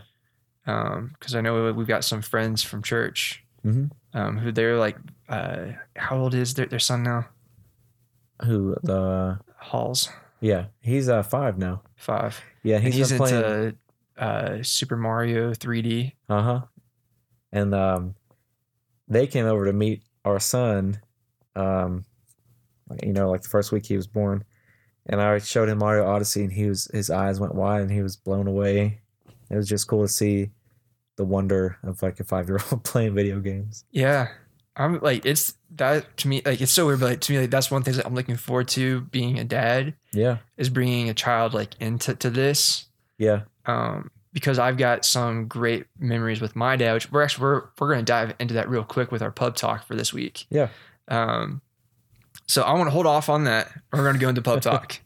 [0.65, 3.91] Um, because I know we've got some friends from church Mhm.
[4.15, 4.97] um, who they're like,
[5.29, 7.27] uh, how old is their, their son now?
[8.45, 10.09] Who the Halls
[10.41, 11.83] yeah he's uh five now.
[11.97, 12.41] five.
[12.65, 13.37] Yeah, he's, he's playing.
[13.37, 13.77] into
[14.17, 16.13] uh, Super Mario 3D.
[16.29, 16.61] Uh huh.
[17.53, 18.15] And um,
[19.09, 21.01] they came over to meet our son.
[21.57, 22.05] Um,
[23.03, 24.45] you know, like the first week he was born,
[25.07, 28.03] and I showed him Mario Odyssey, and he was his eyes went wide, and he
[28.03, 29.01] was blown away.
[29.51, 30.51] It was just cool to see
[31.17, 33.85] the wonder of like a five year old playing video games.
[33.91, 34.29] Yeah.
[34.75, 37.51] I'm like it's that to me like it's so weird, but like, to me like
[37.51, 41.15] that's one thing that I'm looking forward to being a dad Yeah, is bringing a
[41.15, 42.87] child like into to this.
[43.19, 47.63] yeah, Um, because I've got some great memories with my dad, which we're actually we're
[47.79, 50.47] we're gonna dive into that real quick with our pub talk for this week.
[50.51, 50.69] yeah.
[51.09, 51.61] Um,
[52.47, 53.71] so I want to hold off on that.
[53.93, 55.01] We're gonna go into pub talk.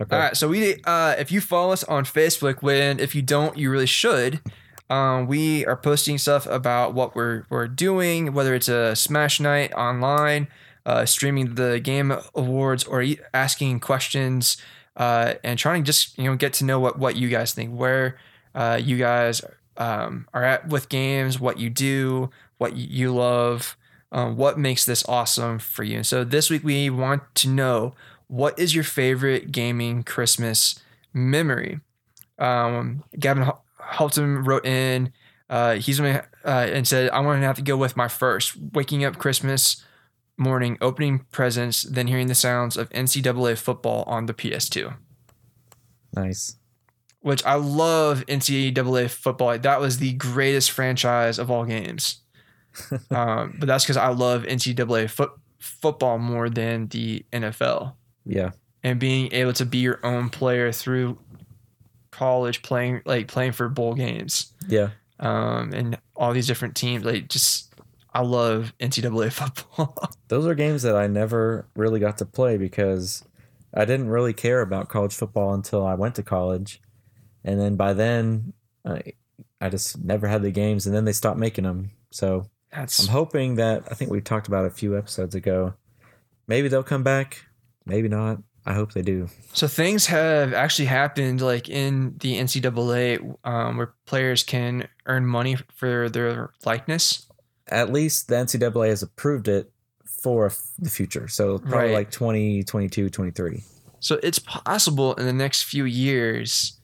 [0.00, 0.14] Okay.
[0.14, 0.36] All right.
[0.36, 3.86] So we, uh, if you follow us on Facebook, when if you don't, you really
[3.86, 4.40] should.
[4.88, 9.72] Um, we are posting stuff about what we're we're doing, whether it's a Smash Night
[9.72, 10.48] online,
[10.84, 14.56] uh, streaming the game awards, or asking questions,
[14.96, 17.74] uh, and trying to just you know get to know what what you guys think,
[17.74, 18.16] where
[18.56, 19.42] uh, you guys
[19.76, 23.76] um, are at with games, what you do, what you love,
[24.10, 25.96] um, what makes this awesome for you.
[25.96, 27.94] And so this week we want to know
[28.28, 30.80] what is your favorite gaming Christmas
[31.12, 31.80] memory?
[32.38, 35.12] Um, Gavin Helton wrote in.
[35.48, 38.56] Uh, he's uh, and said, "I'm gonna have to go with my first.
[38.72, 39.84] Waking up Christmas
[40.36, 44.94] morning, opening presents, then hearing the sounds of NCAA football on the PS2."
[46.14, 46.56] Nice.
[47.26, 49.58] Which I love NCAA football.
[49.58, 52.20] That was the greatest franchise of all games.
[53.10, 57.94] um, but that's because I love NCAA foot football more than the NFL.
[58.24, 58.50] Yeah,
[58.82, 61.18] and being able to be your own player through
[62.12, 64.88] college playing like playing for bowl games yeah.
[65.20, 67.74] um and all these different teams like just
[68.14, 73.24] i love ncaa football Those are games that I never really got to play because
[73.72, 76.80] I didn't really care about college football until I went to college,
[77.46, 78.52] and then by then,
[78.84, 79.14] I,
[79.60, 81.92] I just never had the games, and then they stopped making them.
[82.10, 85.72] So that's I'm hoping that I think we talked about a few episodes ago.
[86.46, 87.46] Maybe they'll come back,
[87.86, 88.38] maybe not.
[88.68, 89.28] I hope they do.
[89.52, 95.56] So things have actually happened like in the NCAA um, where players can earn money
[95.76, 97.28] for their likeness.
[97.68, 99.70] At least the NCAA has approved it
[100.04, 101.28] for the future.
[101.28, 101.92] So probably Right.
[101.92, 103.62] like 2022, 23.
[104.00, 106.75] So it's possible in the next few years,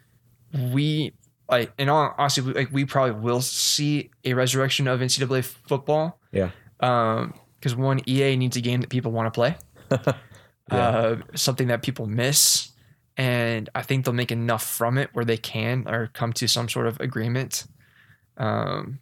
[0.73, 1.13] we
[1.51, 6.19] like, and all, honestly, we- like we probably will see a resurrection of NCAA football.
[6.33, 6.51] Yeah.
[6.81, 9.57] Um, because one EA needs a game that people want to play,
[9.91, 10.15] Yeah.
[10.71, 12.73] uh, something that people miss,
[13.17, 16.69] and I think they'll make enough from it where they can or come to some
[16.69, 17.67] sort of agreement.
[18.37, 18.99] Um,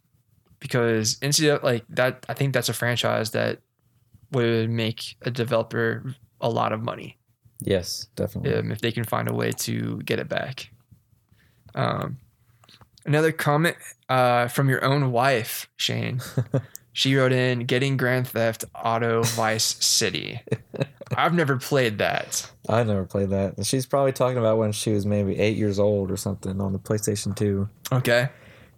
[0.58, 3.60] because NCAA like that, I think that's a franchise that
[4.32, 7.18] would make a developer a lot of money
[7.60, 8.54] yes, definitely.
[8.54, 10.70] um, if they can find a way to get it back.
[11.74, 12.18] Um,
[13.04, 13.76] another comment
[14.08, 16.20] uh, from your own wife, Shane.
[16.92, 20.40] she wrote in getting Grand Theft Auto Vice City.
[21.16, 22.50] I've never played that.
[22.68, 23.56] I never played that.
[23.56, 26.72] And She's probably talking about when she was maybe eight years old or something on
[26.72, 27.68] the PlayStation 2.
[27.92, 28.28] Okay.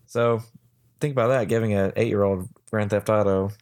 [0.07, 0.43] So
[1.01, 3.51] think about that, giving an eight year old Grand Theft Auto.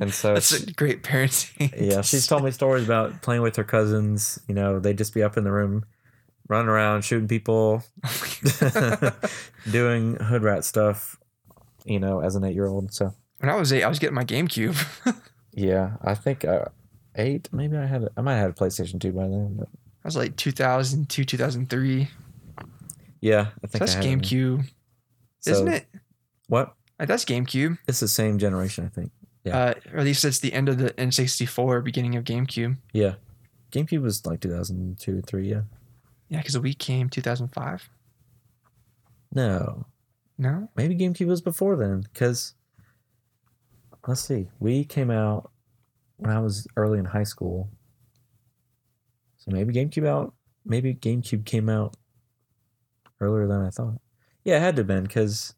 [0.00, 1.74] And so That's great parenting.
[1.78, 4.40] yeah, she's told me stories about playing with her cousins.
[4.48, 5.84] You know, they'd just be up in the room,
[6.50, 7.82] running around, shooting people,
[9.70, 11.18] doing hood rat stuff,
[11.84, 12.92] you know, as an eight year old.
[12.92, 14.76] So when I was eight, I was getting my GameCube.
[15.52, 16.66] Yeah, I think uh,
[17.16, 19.56] eight, maybe I had, a, I might have had a PlayStation 2 by then.
[19.58, 19.68] But
[20.04, 22.08] was like 2002, 2003.
[23.20, 24.04] yeah, I So think that's I had.
[24.22, 24.64] GameCube,
[25.40, 25.86] So- isn't it?
[26.46, 26.72] What?
[27.00, 27.78] Like, that's GameCube.
[27.88, 29.10] It's the same generation, I think.
[29.42, 29.58] Yeah.
[29.58, 32.76] Uh, or at least it's the end of the N64, beginning of GameCube.
[32.92, 33.14] Yeah.
[33.72, 35.62] GameCube was like 2002, 3, yeah.
[36.30, 37.90] Yeah, because the Wii came 2005.
[39.32, 39.86] No,
[40.38, 40.68] No?
[40.76, 42.54] maybe GameCube was before then because
[44.08, 45.50] let's see, we came out
[46.16, 47.68] when I was early in high school.
[49.38, 51.96] So maybe GameCube out, maybe GameCube came out
[53.20, 54.00] earlier than I thought.
[54.44, 55.54] Yeah, it had to have been because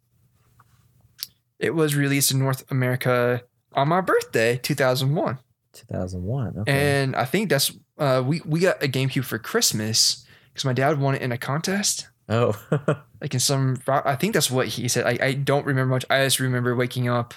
[1.58, 3.42] It was released in North America
[3.74, 5.38] on my birthday, 2001.
[5.72, 6.58] 2001.
[6.58, 6.72] Okay.
[7.02, 10.21] And I think that's, uh, we, we got a GameCube for Christmas
[10.52, 12.08] because my dad won it in a contest.
[12.28, 12.54] oh,
[13.20, 15.06] Like in some, I think that's what he said.
[15.06, 16.04] I, I don't remember much.
[16.10, 17.34] I just remember waking up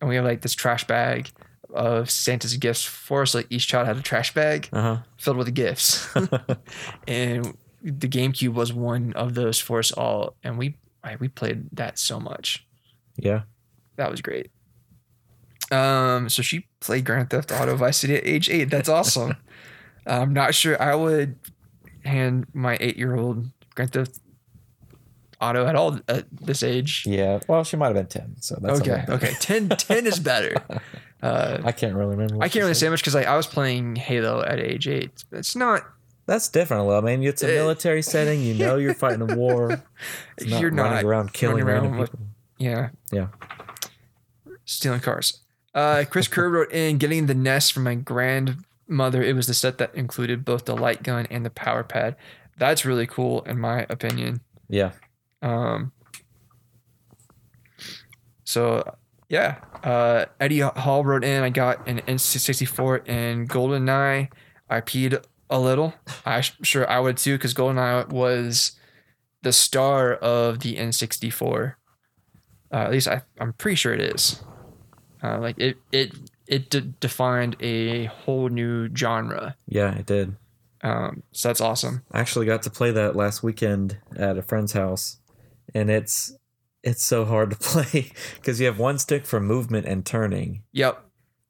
[0.00, 1.30] and we have like this trash bag
[1.74, 3.34] of Santa's gifts for us.
[3.34, 6.08] Like each child had a trash bag uh filled with the gifts.
[7.08, 11.64] and the GameCube was one of those for us all, and we I, we played
[11.72, 12.66] that so much.
[13.16, 13.42] yeah.
[13.96, 14.50] That was great.
[15.70, 18.70] Um, so she played Grand Theft Auto Vice City at age eight.
[18.70, 19.36] That's awesome.
[20.06, 21.36] I'm not sure I would
[22.04, 24.18] hand my eight year old Grand Theft
[25.40, 27.04] Auto at all at this age.
[27.06, 27.40] Yeah.
[27.48, 28.36] Well, she might have been 10.
[28.40, 30.54] So that's okay, okay, 10, 10 is better.
[31.22, 32.34] Uh, I can't really remember.
[32.36, 32.80] I can't really said.
[32.86, 35.24] say much because like, I was playing Halo at age eight.
[35.32, 35.80] It's not.
[36.26, 37.02] That's different a little.
[37.02, 37.54] I mean, it's a Eh.
[37.54, 38.42] military setting.
[38.42, 39.82] You know, you're fighting a war.
[40.36, 42.26] It's not You're running not around killing running around random with- people.
[42.58, 42.88] Yeah.
[43.10, 43.28] Yeah.
[44.66, 45.40] Stealing cars.
[45.74, 47.94] Uh, Chris Kerr wrote in getting the NES from my
[48.86, 49.22] grandmother.
[49.22, 52.16] It was the set that included both the light gun and the power pad.
[52.56, 54.40] That's really cool, in my opinion.
[54.68, 54.92] Yeah.
[55.42, 55.92] Um,
[58.44, 58.96] so,
[59.28, 59.58] yeah.
[59.82, 64.28] Uh, Eddie Hall wrote in I got an N64 and GoldenEye.
[64.70, 65.94] I peed a little.
[66.24, 68.72] I'm sure I would too, because GoldenEye was
[69.42, 71.74] the star of the N64.
[72.72, 74.42] Uh, at least I, I'm pretty sure it is.
[75.22, 76.12] Uh, like it, it,
[76.46, 79.56] it de- defined a whole new genre.
[79.66, 80.36] Yeah, it did.
[80.82, 82.02] Um, so that's awesome.
[82.12, 85.18] I actually got to play that last weekend at a friend's house,
[85.74, 86.36] and it's
[86.82, 90.62] it's so hard to play because you have one stick for movement and turning.
[90.72, 91.02] Yep.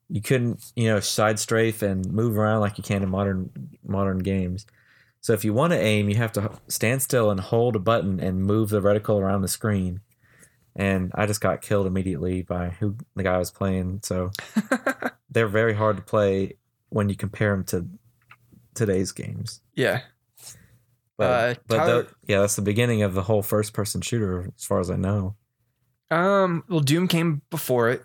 [0.07, 3.49] You couldn't, you know, side strafe and move around like you can in modern
[3.83, 4.65] modern games.
[5.19, 8.19] So if you want to aim, you have to stand still and hold a button
[8.19, 10.01] and move the reticle around the screen.
[10.75, 14.01] And I just got killed immediately by who the guy was playing.
[14.03, 14.31] So
[15.29, 16.57] they're very hard to play
[16.89, 17.87] when you compare them to
[18.73, 19.61] today's games.
[19.73, 20.01] Yeah.
[21.17, 24.51] But, Uh, but Tyler- tho- yeah, that's the beginning of the whole first person shooter,
[24.57, 25.35] as far as I know.
[26.11, 26.63] Um.
[26.69, 28.03] Well, Doom came before it.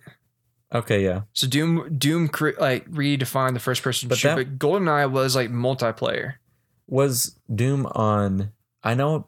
[0.73, 4.69] Okay, yeah, So Doom Doom cre- like redefined the first person But shooter, that- but
[4.69, 6.35] GoldenEye was like multiplayer.
[6.87, 8.53] was Doom on?
[8.85, 9.27] I know,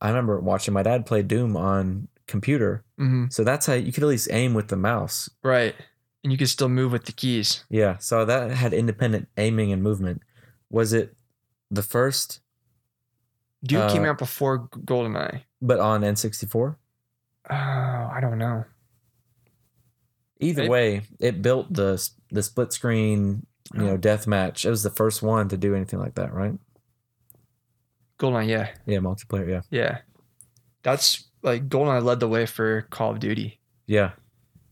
[0.00, 4.02] I remember watching my dad play Doom on computer, hmm so that's how you could
[4.02, 5.28] at least aim with the mouse.
[5.42, 5.74] Right.
[6.22, 7.64] And you could still move with the keys.
[7.70, 10.22] Yeah, so that had independent aiming and movement.
[10.70, 11.14] Was it
[11.70, 12.40] the first,
[13.66, 15.42] came Uh, out before GoldenEye.
[15.62, 16.76] but on N64?
[17.50, 18.64] Oh, I don't know.
[20.40, 21.96] Either Maybe- way, it built the
[22.30, 24.64] the split screen you know death match.
[24.64, 26.54] It was the first one to do anything like that, right?
[28.18, 29.48] Goldeneye, yeah, Yeah, multiplayer.
[29.48, 29.98] Yeah, yeah.
[30.82, 33.60] That's like Goldeneye led the way for Call of Duty.
[33.86, 34.12] yeah,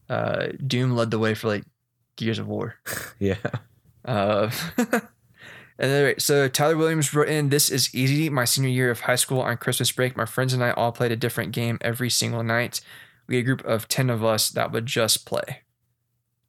[0.09, 1.65] Uh, Doom led the way for like
[2.17, 2.75] Gears of War.
[3.19, 3.37] yeah.
[4.05, 5.03] Uh, and
[5.79, 8.29] then, so Tyler Williams wrote in, "This is easy.
[8.31, 11.13] My senior year of high school on Christmas break, my friends and I all played
[11.13, 12.81] a different game every single night.
[13.27, 15.63] We had a group of ten of us that would just play.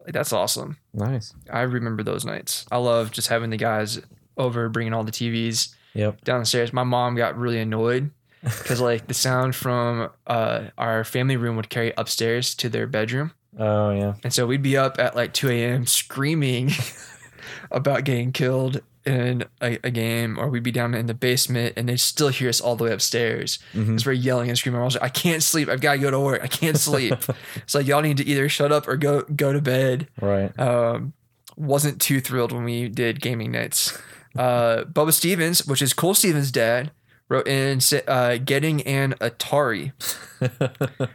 [0.01, 0.77] Like that's awesome.
[0.93, 1.33] Nice.
[1.51, 2.65] I remember those nights.
[2.71, 3.99] I love just having the guys
[4.37, 6.23] over, bringing all the TVs Yep.
[6.23, 6.71] downstairs.
[6.71, 8.11] My mom got really annoyed
[8.43, 13.31] because like the sound from uh, our family room would carry upstairs to their bedroom,
[13.57, 14.13] Oh yeah.
[14.23, 15.85] and so we'd be up at like two a.m.
[15.85, 16.71] screaming
[17.71, 21.89] about getting killed in a, a game, or we'd be down in the basement and
[21.89, 23.87] they'd still hear us all the way upstairs Mhm.
[23.87, 24.81] because we're yelling and screaming.
[24.81, 25.67] I was like, I can't sleep.
[25.69, 26.43] I've got to go to work.
[26.43, 27.13] I can't sleep.
[27.55, 30.07] it's like y'all need to either shut up or go go to bed.
[30.21, 30.57] Right.
[30.59, 31.13] Um,
[31.55, 33.97] wasn't too thrilled when we did gaming nights.
[34.37, 36.91] Uh, Bubba Stevens, which is Cole Stevens' dad,
[37.29, 39.93] wrote in uh, getting an Atari,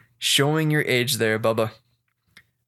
[0.19, 1.73] showing your age there, Bubba.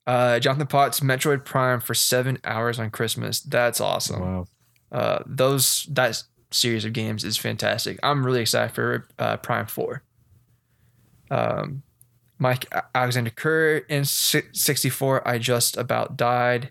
[0.07, 3.41] Uh, Jonathan Potts, Metroid Prime for seven hours on Christmas.
[3.41, 4.21] That's awesome.
[4.21, 4.47] wow.
[4.93, 6.23] Uh, those that
[6.53, 7.99] series of games is fantastic.
[8.03, 10.03] I'm really excited for uh, Prime Four.
[11.31, 11.83] Um,
[12.39, 15.27] Mike Alexander Kerr in 64.
[15.27, 16.71] I just about died.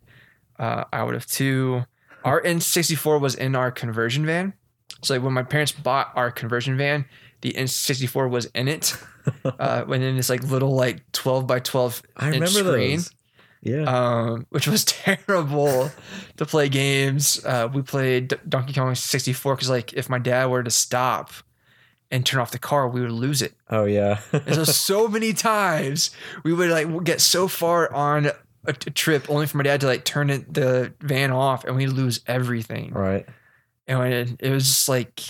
[0.57, 1.85] Uh, I would have too.
[2.23, 4.53] Our N64 was in our conversion van.
[5.05, 7.05] So like when my parents bought our conversion van,
[7.41, 8.97] the N64 was in it.
[9.43, 13.11] Uh, when in this like little like 12 by 12 I inch remember screen those.
[13.63, 13.83] Yeah.
[13.85, 15.89] um, which was terrible
[16.37, 17.43] to play games.
[17.43, 21.31] Uh, we played D- Donkey Kong 64 because, like, if my dad were to stop
[22.11, 23.55] and turn off the car, we would lose it.
[23.71, 24.19] oh yeah.
[24.31, 26.11] And so, so many times
[26.43, 28.33] we would like get so far on a,
[28.67, 31.87] a trip only for my dad to like turn it, the van off and we
[31.87, 32.93] lose everything.
[32.93, 33.25] right.
[33.87, 35.21] And it, it was just like,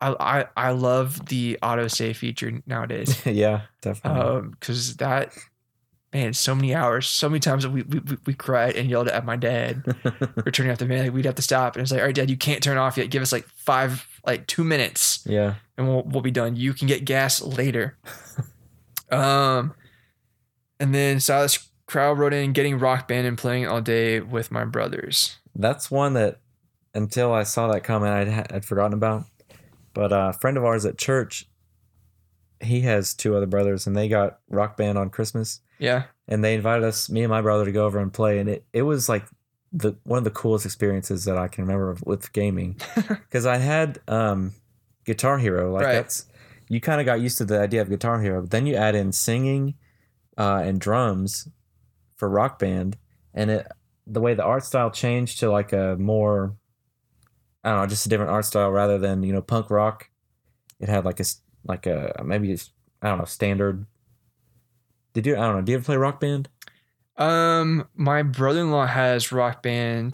[0.00, 3.62] I, I, I love the auto save feature nowadays yeah.
[3.80, 4.20] Definitely.
[4.20, 5.32] um because that
[6.12, 9.36] man so many hours so many times we, we we- cried and yelled at my
[9.36, 9.82] dad
[10.42, 12.14] for turning off the van like we'd have to stop and it's like all right
[12.16, 15.54] dad you can't turn off yet give us like five like two minutes yeah.
[15.78, 17.96] and we'll, we'll be done you can get gas later
[19.12, 19.72] um
[20.80, 24.64] and then silas crowd wrote in getting rock band and playing all day with my
[24.64, 26.40] brothers That's one that
[26.94, 29.24] until I saw that comment, I'd, I'd forgotten about.
[29.94, 31.46] But uh, a friend of ours at church,
[32.60, 36.54] he has two other brothers, and they got rock band on Christmas, yeah and they
[36.54, 39.08] invited us, me and my brother, to go over and play, and it, it was
[39.08, 39.24] like
[39.72, 44.00] the one of the coolest experiences that I can remember with gaming, because I had
[44.06, 44.52] um,
[45.04, 45.94] Guitar Hero, like Right.
[45.94, 46.26] that's
[46.68, 48.94] you kind of got used to the idea of Guitar Hero, but then you add
[48.94, 49.74] in singing
[50.38, 51.48] uh, and drums
[52.16, 52.96] for Rock Band,
[53.34, 53.66] and it
[54.06, 56.56] the way the art style changed to like a more
[57.64, 60.08] I don't know, just a different art style rather than you know punk rock.
[60.80, 61.24] It had like a
[61.64, 63.86] like a maybe it's, I don't know standard.
[65.12, 65.62] Did you I don't know?
[65.62, 66.48] Do you ever play Rock Band?
[67.18, 70.12] um my brother-in-law has rock band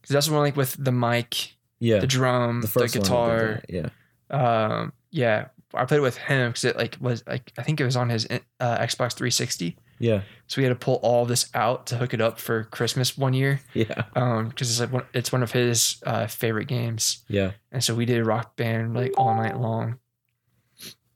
[0.00, 3.70] because that's the one like with the mic Yeah, the drum the, that guitar that,
[3.70, 3.88] Yeah,
[4.30, 7.96] um yeah i played with him because it like was like i think it was
[7.96, 11.96] on his uh, xbox 360 yeah, so we had to pull all this out to
[11.96, 15.42] hook it up for christmas one year yeah, um because it's like one, it's one
[15.44, 17.52] of his uh favorite games yeah.
[17.70, 19.98] and so we did rock band like all night long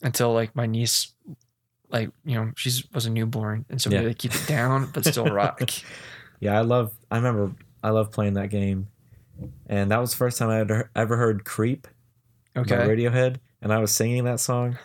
[0.02, 1.12] until like my niece
[1.90, 4.02] like you know she's was a newborn and so we Yeah.
[4.02, 5.60] had to keep it down but still rock
[6.40, 6.92] Yeah, I love.
[7.10, 7.54] I remember.
[7.82, 8.88] I love playing that game,
[9.66, 11.86] and that was the first time I had ever heard "Creep"
[12.54, 14.76] by okay Radiohead, and I was singing that song,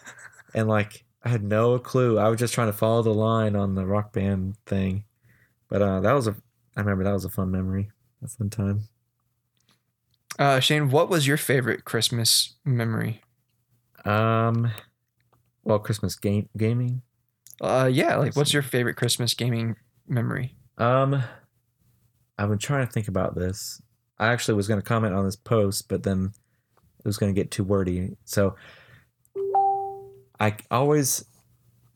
[0.54, 2.18] and like I had no clue.
[2.18, 5.04] I was just trying to follow the line on the rock band thing,
[5.68, 6.36] but uh, that was a.
[6.78, 7.92] I remember that was a fun memory,
[8.24, 8.84] a fun time.
[10.38, 13.22] uh shane what was your favorite christmas memory
[14.06, 14.72] Um,
[15.64, 17.02] well, Christmas game gaming.
[17.60, 19.76] uh yeah like what's your favorite christmas gaming
[20.08, 21.22] memory Um,
[22.38, 23.82] I've been trying to think about this.
[24.18, 26.32] I actually was going to comment on this post, but then
[27.00, 28.16] it was going to get too wordy.
[28.24, 28.56] So
[30.40, 31.26] I always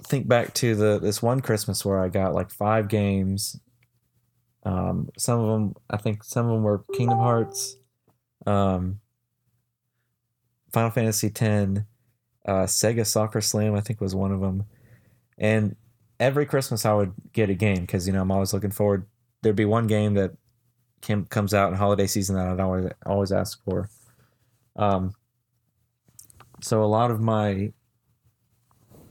[0.03, 3.59] think back to the this one Christmas where I got like five games.
[4.65, 7.75] Um, some of them, I think, some of them were Kingdom Hearts,
[8.45, 8.99] um,
[10.71, 11.41] Final Fantasy X,
[12.45, 14.65] uh, Sega Soccer Slam, I think was one of them,
[15.37, 15.75] and
[16.19, 19.05] every Christmas I would get a game because you know I'm always looking forward.
[19.41, 20.31] There'd be one game that
[21.01, 23.89] came, comes out in holiday season that I'd always always ask for.
[24.75, 25.13] Um,
[26.61, 27.73] so a lot of my,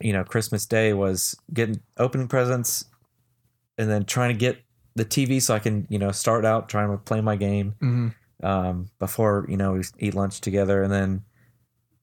[0.03, 2.85] you know, Christmas Day was getting opening presents,
[3.79, 4.59] and then trying to get
[4.95, 8.09] the TV so I can you know start out trying to play my game hmm
[8.43, 11.23] um, before you know we eat lunch together, and then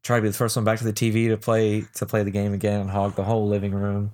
[0.03, 2.31] try to be the first one back to the TV to play to play the
[2.31, 4.11] game again and hog the whole living room.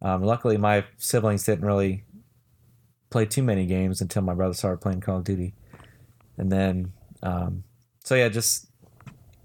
[0.00, 2.04] Um, luckily, my siblings didn't really
[3.10, 5.54] play too many games until my brother started playing Call of Duty,
[6.38, 6.92] and then
[7.22, 7.64] um,
[8.02, 8.66] so yeah, just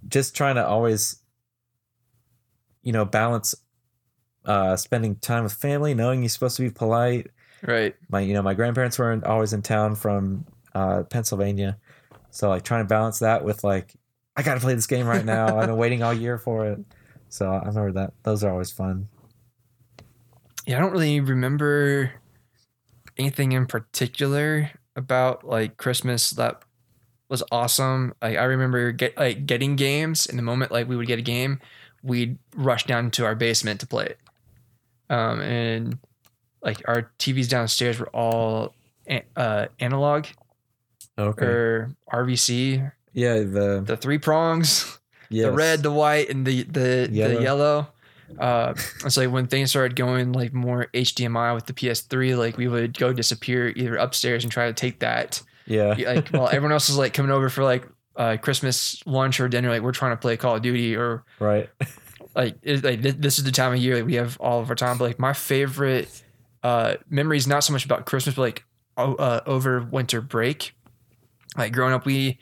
[0.07, 1.22] just trying to always
[2.88, 3.53] you know balance
[4.45, 7.27] uh, spending time with family, knowing you're supposed to be polite.
[7.61, 7.93] Right.
[8.07, 11.77] My you know my grandparents weren't always in town from uh, Pennsylvania,
[12.31, 13.93] so like trying to balance that with like
[14.38, 15.57] I got to play this game right now.
[15.59, 16.79] I've been waiting all year for it.
[17.27, 18.13] So I remember that.
[18.23, 19.09] Those are always fun.
[20.65, 22.13] Yeah, I don't really remember
[23.17, 26.61] anything in particular about like Christmas that
[27.27, 28.13] was awesome.
[28.21, 31.23] Like I remember get like getting games in the moment like we would get a
[31.23, 31.59] game,
[32.03, 34.19] we'd rush down to our basement to play it.
[35.09, 35.97] Um and
[36.61, 38.73] like our TVs downstairs were all
[39.35, 40.25] uh analog
[41.19, 41.45] Okay.
[41.45, 43.33] or RVC, yeah.
[43.39, 44.99] The the three prongs.
[45.29, 45.45] yes.
[45.47, 47.35] the red, the white, and the the Yellow.
[47.35, 47.87] the yellow.
[48.37, 48.73] Uh,
[49.05, 52.95] it's like when things started going like more HDMI with the PS3, like we would
[52.97, 55.41] go disappear either upstairs and try to take that.
[55.65, 55.95] Yeah.
[55.97, 57.87] Like while everyone else is like coming over for like
[58.18, 61.70] uh, Christmas lunch or dinner, like we're trying to play Call of Duty or Right.
[62.36, 64.70] like it, like thi- this is the time of year like we have all of
[64.70, 64.97] our time.
[64.97, 66.09] But like my favorite
[66.63, 68.65] uh, memory is not so much about Christmas, but like
[68.97, 70.74] o- uh, over winter break.
[71.57, 72.39] Like growing up, we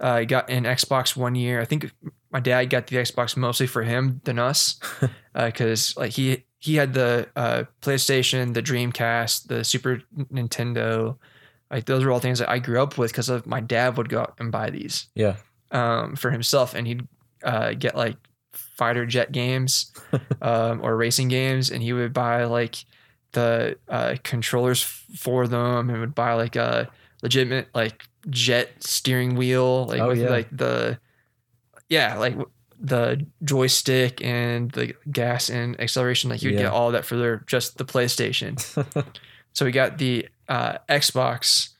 [0.00, 1.60] uh, got an Xbox one year.
[1.60, 1.92] I think
[2.30, 4.78] my dad got the Xbox mostly for him than us,
[5.34, 10.02] because like he he had the uh, PlayStation, the Dreamcast, the Super
[10.32, 11.16] Nintendo.
[11.74, 14.08] Like those were all things that I grew up with because of my dad would
[14.08, 15.36] go out and buy these Yeah.
[15.72, 17.06] um, for himself, and he'd
[17.42, 18.16] uh, get like
[18.52, 19.92] fighter jet games
[20.42, 22.76] um, or racing games, and he would buy like
[23.32, 26.88] the uh, controllers for them, and would buy like a
[27.22, 30.30] legitimate like jet steering wheel, like Oh, with yeah.
[30.30, 30.98] like the
[31.88, 32.36] yeah, like
[32.78, 36.30] the joystick and the gas and acceleration.
[36.30, 36.66] Like you would Yeah.
[36.66, 38.54] get all that for their just the PlayStation.
[39.54, 41.70] So we got the uh, Xbox.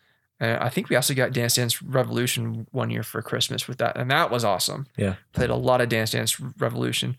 [0.41, 3.97] Uh, I think we also got Dance Dance Revolution one year for Christmas with that,
[3.97, 4.87] and that was awesome.
[4.97, 5.17] Yeah.
[5.33, 7.17] played a lot of Dance Dance Revolution.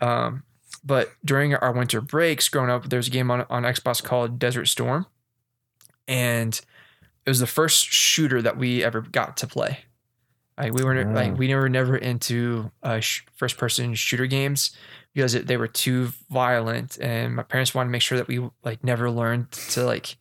[0.00, 0.42] Um,
[0.84, 4.38] but during our winter breaks, growing up, there was a game on on Xbox called
[4.38, 5.06] Desert Storm,
[6.08, 6.60] and
[7.24, 9.80] it was the first shooter that we ever got to play.
[10.58, 11.12] Like we were Ah.
[11.12, 14.74] like we were never into uh, sh- first person shooter games
[15.14, 18.40] because it, they were too violent, and my parents wanted to make sure that we
[18.64, 20.16] like never learned to like,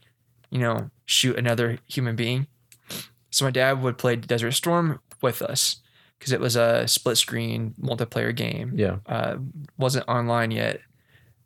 [0.49, 2.47] you know, shoot another human being.
[3.29, 5.77] So my dad would play Desert Storm with us
[6.19, 8.71] because it was a split screen multiplayer game.
[8.75, 8.97] yeah.
[9.05, 9.37] Uh,
[9.77, 10.79] wasn't online yet,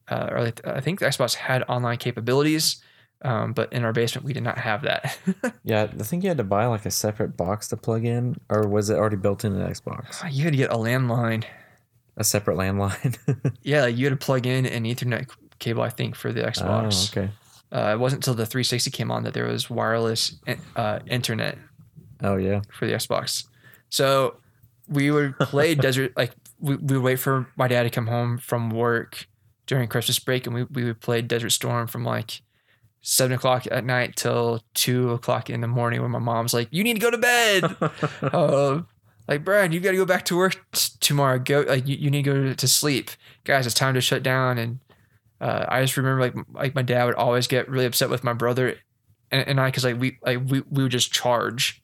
[0.08, 2.82] uh, or I think the Xbox had online capabilities,
[3.24, 5.18] um, but in our basement we did not have that.
[5.64, 5.84] Yeah.
[5.84, 8.90] I think you had to buy like a separate box to plug in, or was
[8.90, 10.24] it already built into the Xbox?
[10.32, 11.44] you had to get a landline.
[12.18, 13.18] A separate landline.
[13.64, 17.14] Yeah, like you had to plug in an Ethernet cable, I think, for the Xbox.
[17.16, 17.32] Oh, okay.
[17.72, 20.36] Uh, it wasn't until the 360 came on that there was wireless
[20.76, 21.58] uh, internet
[22.24, 22.62] Oh yeah.
[22.72, 23.46] for the Xbox.
[23.90, 24.38] So
[24.88, 28.38] we would play Desert, like we, we would wait for my dad to come home
[28.40, 29.28] from work
[29.68, 32.42] during Christmas break, and we, we would play Desert Storm from like
[33.02, 36.84] seven o'clock at night till two o'clock in the morning when my mom's like, "You
[36.84, 37.64] need to go to bed."
[38.34, 38.82] uh,
[39.28, 41.40] like Brad, you got to go back to work t- tomorrow.
[41.40, 43.12] Go, like you, you need to go to sleep,
[43.44, 43.66] guys.
[43.66, 44.58] It's time to shut down.
[44.58, 44.80] And
[45.42, 48.34] uh, I just remember like like my dad would always get really upset with my
[48.34, 48.76] brother
[49.32, 51.82] and, and I because like we like we, we would just charge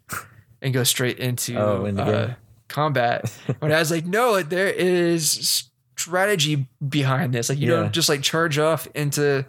[0.61, 2.33] and go straight into Oh, in the uh,
[2.67, 3.31] combat.
[3.59, 7.49] But I was like, no, like, there is strategy behind this.
[7.49, 7.81] Like you Yeah.
[7.81, 9.45] don't just like charge off into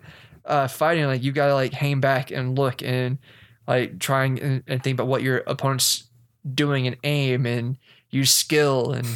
[0.46, 1.04] uh, fighting.
[1.06, 3.18] Like you gotta like hang back and look and
[3.66, 6.04] like trying and, and think about what your opponent's
[6.54, 7.76] doing and aim and
[8.10, 9.06] use skill and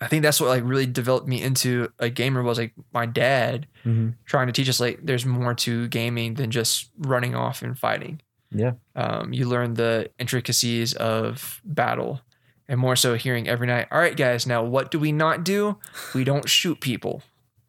[0.00, 3.66] I think that's what like really developed me into a gamer was like my dad
[3.84, 4.14] Mhm.
[4.26, 8.20] trying to teach us like there's more to gaming than just running off and fighting.
[8.52, 8.72] Yeah.
[8.94, 12.20] Um, you learn the intricacies of battle
[12.68, 15.78] and more so hearing every night, all right, guys, now what do we not do?
[16.14, 17.22] We don't shoot people.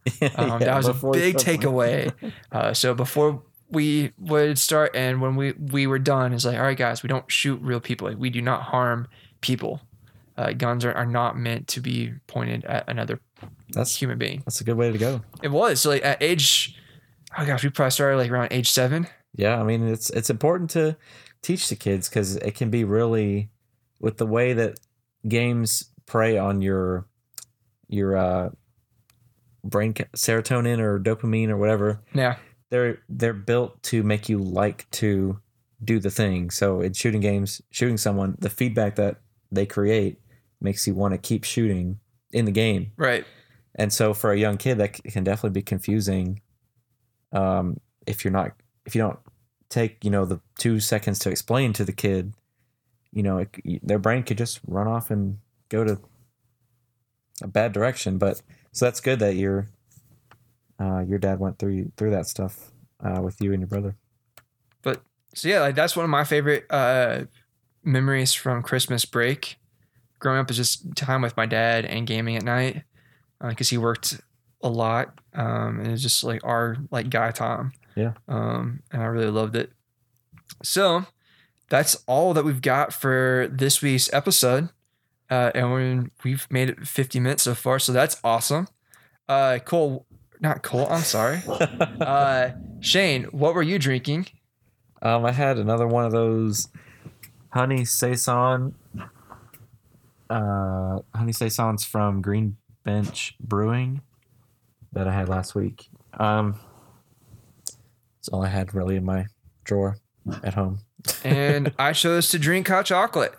[0.36, 2.14] Um, Yeah, that was a big takeaway.
[2.52, 6.64] Uh, so before we would start and when we, we were done, it's like, all
[6.64, 8.08] right, guys, we don't shoot real people.
[8.08, 9.08] Like we do not harm
[9.42, 9.82] people.
[10.38, 13.20] Uh, guns are, are not meant to be pointed at another
[13.72, 14.42] That's human being.
[14.46, 15.22] that's a good way to go.
[15.44, 16.76] It was so like at age,
[17.38, 19.06] oh gosh, we probably started like around age seven.
[19.36, 20.96] Yeah, I mean it's it's important to
[21.42, 23.50] teach the kids because it can be really
[24.00, 24.80] with the way that
[25.28, 27.06] games prey on your
[27.90, 28.50] your uh,
[29.64, 32.02] brain ca- serotonin or dopamine or whatever.
[32.14, 32.38] Yeah.
[32.70, 35.40] they're they're built to make you like to
[35.84, 36.50] do the thing.
[36.52, 40.20] So in shooting games, shooting someone, the feedback that they create
[40.62, 42.00] makes you want to keep shooting
[42.32, 42.92] in the game.
[42.98, 43.26] Right.
[43.76, 46.42] And so for a young kid, that c- can definitely be confusing.
[47.32, 48.52] Um, if you're not,
[48.86, 49.20] if you don't
[49.70, 52.34] take, you know, the two seconds to explain to the kid,
[53.12, 53.50] you know, it,
[53.82, 55.38] their brain could just run off and
[55.70, 56.00] go to
[57.42, 58.18] a bad direction.
[58.18, 58.42] But
[58.72, 59.68] so that's good that your,
[60.80, 62.72] uh, your dad went through through that stuff
[63.04, 63.96] uh, with you and your brother.
[64.82, 65.02] But
[65.34, 67.26] so yeah, like that's one of my favorite uh,
[67.84, 69.58] memories from Christmas break.
[70.20, 72.84] Growing up is just time with my dad and gaming at night
[73.42, 74.20] because he worked
[74.62, 77.72] a lot um, and it's just like our like guy time.
[77.96, 78.14] Yeah.
[78.28, 79.72] Um, and I really loved it.
[80.64, 81.06] So
[81.70, 84.70] that's all that we've got for this week's episode.
[85.30, 88.68] Uh, and we- we've made it 50 minutes so far, so that's awesome.
[89.28, 90.06] Uh, Cole,
[90.40, 91.42] not Cole, I'm sorry.
[92.02, 94.28] Uh, Shane, what were you drinking?
[95.02, 96.68] Um, I had another one of those
[97.52, 98.74] honey saison.
[100.30, 104.02] Uh, honey saisons from Green Bench Brewing
[104.94, 105.90] that I had last week.
[106.20, 106.60] Um,
[107.66, 109.26] that's all I had really in my
[109.64, 109.98] drawer
[110.44, 110.80] at home.
[111.24, 113.34] and I chose to drink hot chocolate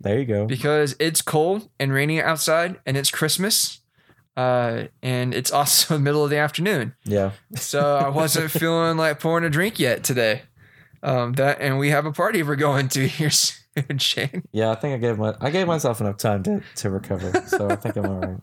[0.00, 0.46] There you go.
[0.46, 3.80] because it's cold and rainy outside and it's Christmas.
[4.36, 6.94] Uh, and it's also middle of the afternoon.
[7.04, 10.42] Yeah, So I wasn't feeling like pouring a drink yet today.
[11.02, 14.42] Um, that and we have a party we're going to here soon, Shane.
[14.52, 14.70] yeah.
[14.70, 17.76] I think I gave my I gave myself enough time to to recover, so I
[17.76, 18.36] think I'm all right.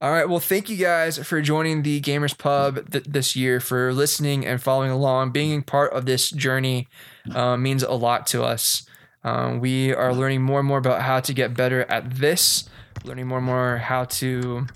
[0.00, 0.28] All right.
[0.28, 4.60] Well, thank you guys for joining the Gamers Pub th- this year, for listening and
[4.60, 5.30] following along.
[5.32, 6.88] Being part of this journey
[7.34, 8.86] uh, means a lot to us.
[9.24, 12.68] Um, we are learning more and more about how to get better at this,
[13.04, 14.66] learning more and more how to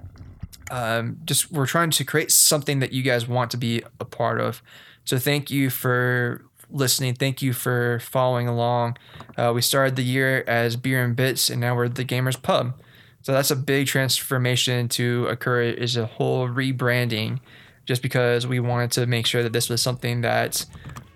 [0.71, 4.41] um, just, we're trying to create something that you guys want to be a part
[4.41, 4.63] of.
[5.05, 7.15] So thank you for listening.
[7.15, 8.97] Thank you for following along.
[9.37, 12.81] Uh, we started the year as Beer and Bits, and now we're the Gamers Pub.
[13.23, 17.41] So that's a big transformation to occur is a whole rebranding
[17.85, 20.65] just because we wanted to make sure that this was something that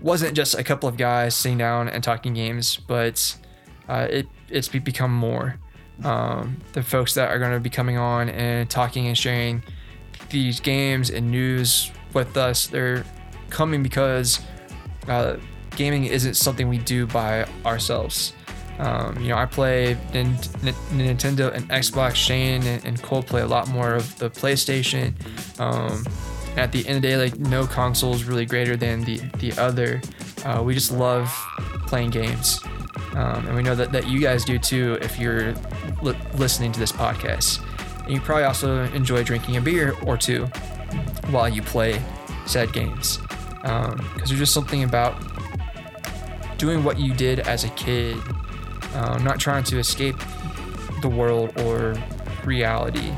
[0.01, 3.37] wasn't just a couple of guys sitting down and talking games, but
[3.89, 5.59] uh, it it's become more.
[6.05, 9.63] Um, the folks that are going to be coming on and talking and sharing
[10.31, 13.05] these games and news with us, they're
[13.51, 14.41] coming because
[15.09, 15.37] uh,
[15.77, 18.33] gaming isn't something we do by ourselves.
[18.79, 22.15] Um, you know, I play Nin- Nin- Nintendo and Xbox.
[22.15, 25.13] Shane and, and Cole play a lot more of the PlayStation.
[25.61, 26.05] Um,
[26.51, 29.19] and at the end of the day, like no console is really greater than the
[29.39, 30.01] the other.
[30.45, 31.27] Uh, we just love
[31.87, 32.61] playing games,
[33.15, 34.99] um, and we know that that you guys do too.
[35.01, 35.55] If you're
[36.03, 37.63] li- listening to this podcast,
[38.05, 40.47] and you probably also enjoy drinking a beer or two
[41.31, 42.01] while you play
[42.47, 43.19] said games,
[43.63, 45.23] because there's just something about
[46.59, 48.17] doing what you did as a kid
[48.95, 50.17] uh, not trying to escape
[51.01, 51.95] the world or
[52.45, 53.13] reality,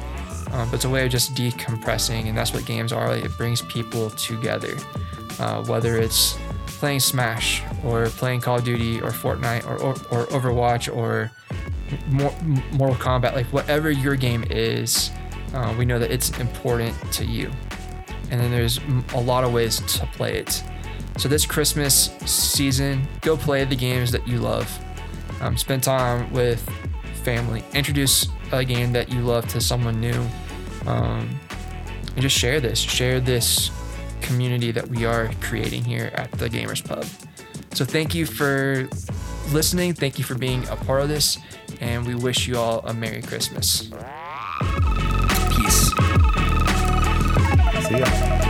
[0.52, 3.08] um, but it's a way of just decompressing, and that's what games are.
[3.08, 4.76] Like, it brings people together,
[5.38, 10.26] uh, whether it's playing Smash or playing Call of Duty or Fortnite or, or, or
[10.26, 11.30] Overwatch or
[12.08, 12.34] Mor-
[12.72, 15.10] Mortal Kombat, like whatever your game is,
[15.54, 17.50] uh, we know that it's important to you.
[18.30, 18.80] And then there's
[19.14, 20.62] a lot of ways to play it.
[21.18, 24.66] So this Christmas season, go play the games that you love
[25.42, 26.66] um, spend time with
[27.24, 30.24] family introduce a game that you love to someone new
[30.86, 31.38] um,
[32.14, 33.70] and just share this share this
[34.20, 37.04] community that we are creating here at the gamers pub.
[37.74, 38.88] So thank you for
[39.50, 41.38] listening thank you for being a part of this
[41.80, 43.90] and we wish you all a merry christmas.
[45.50, 45.92] Peace.
[47.88, 48.41] See ya.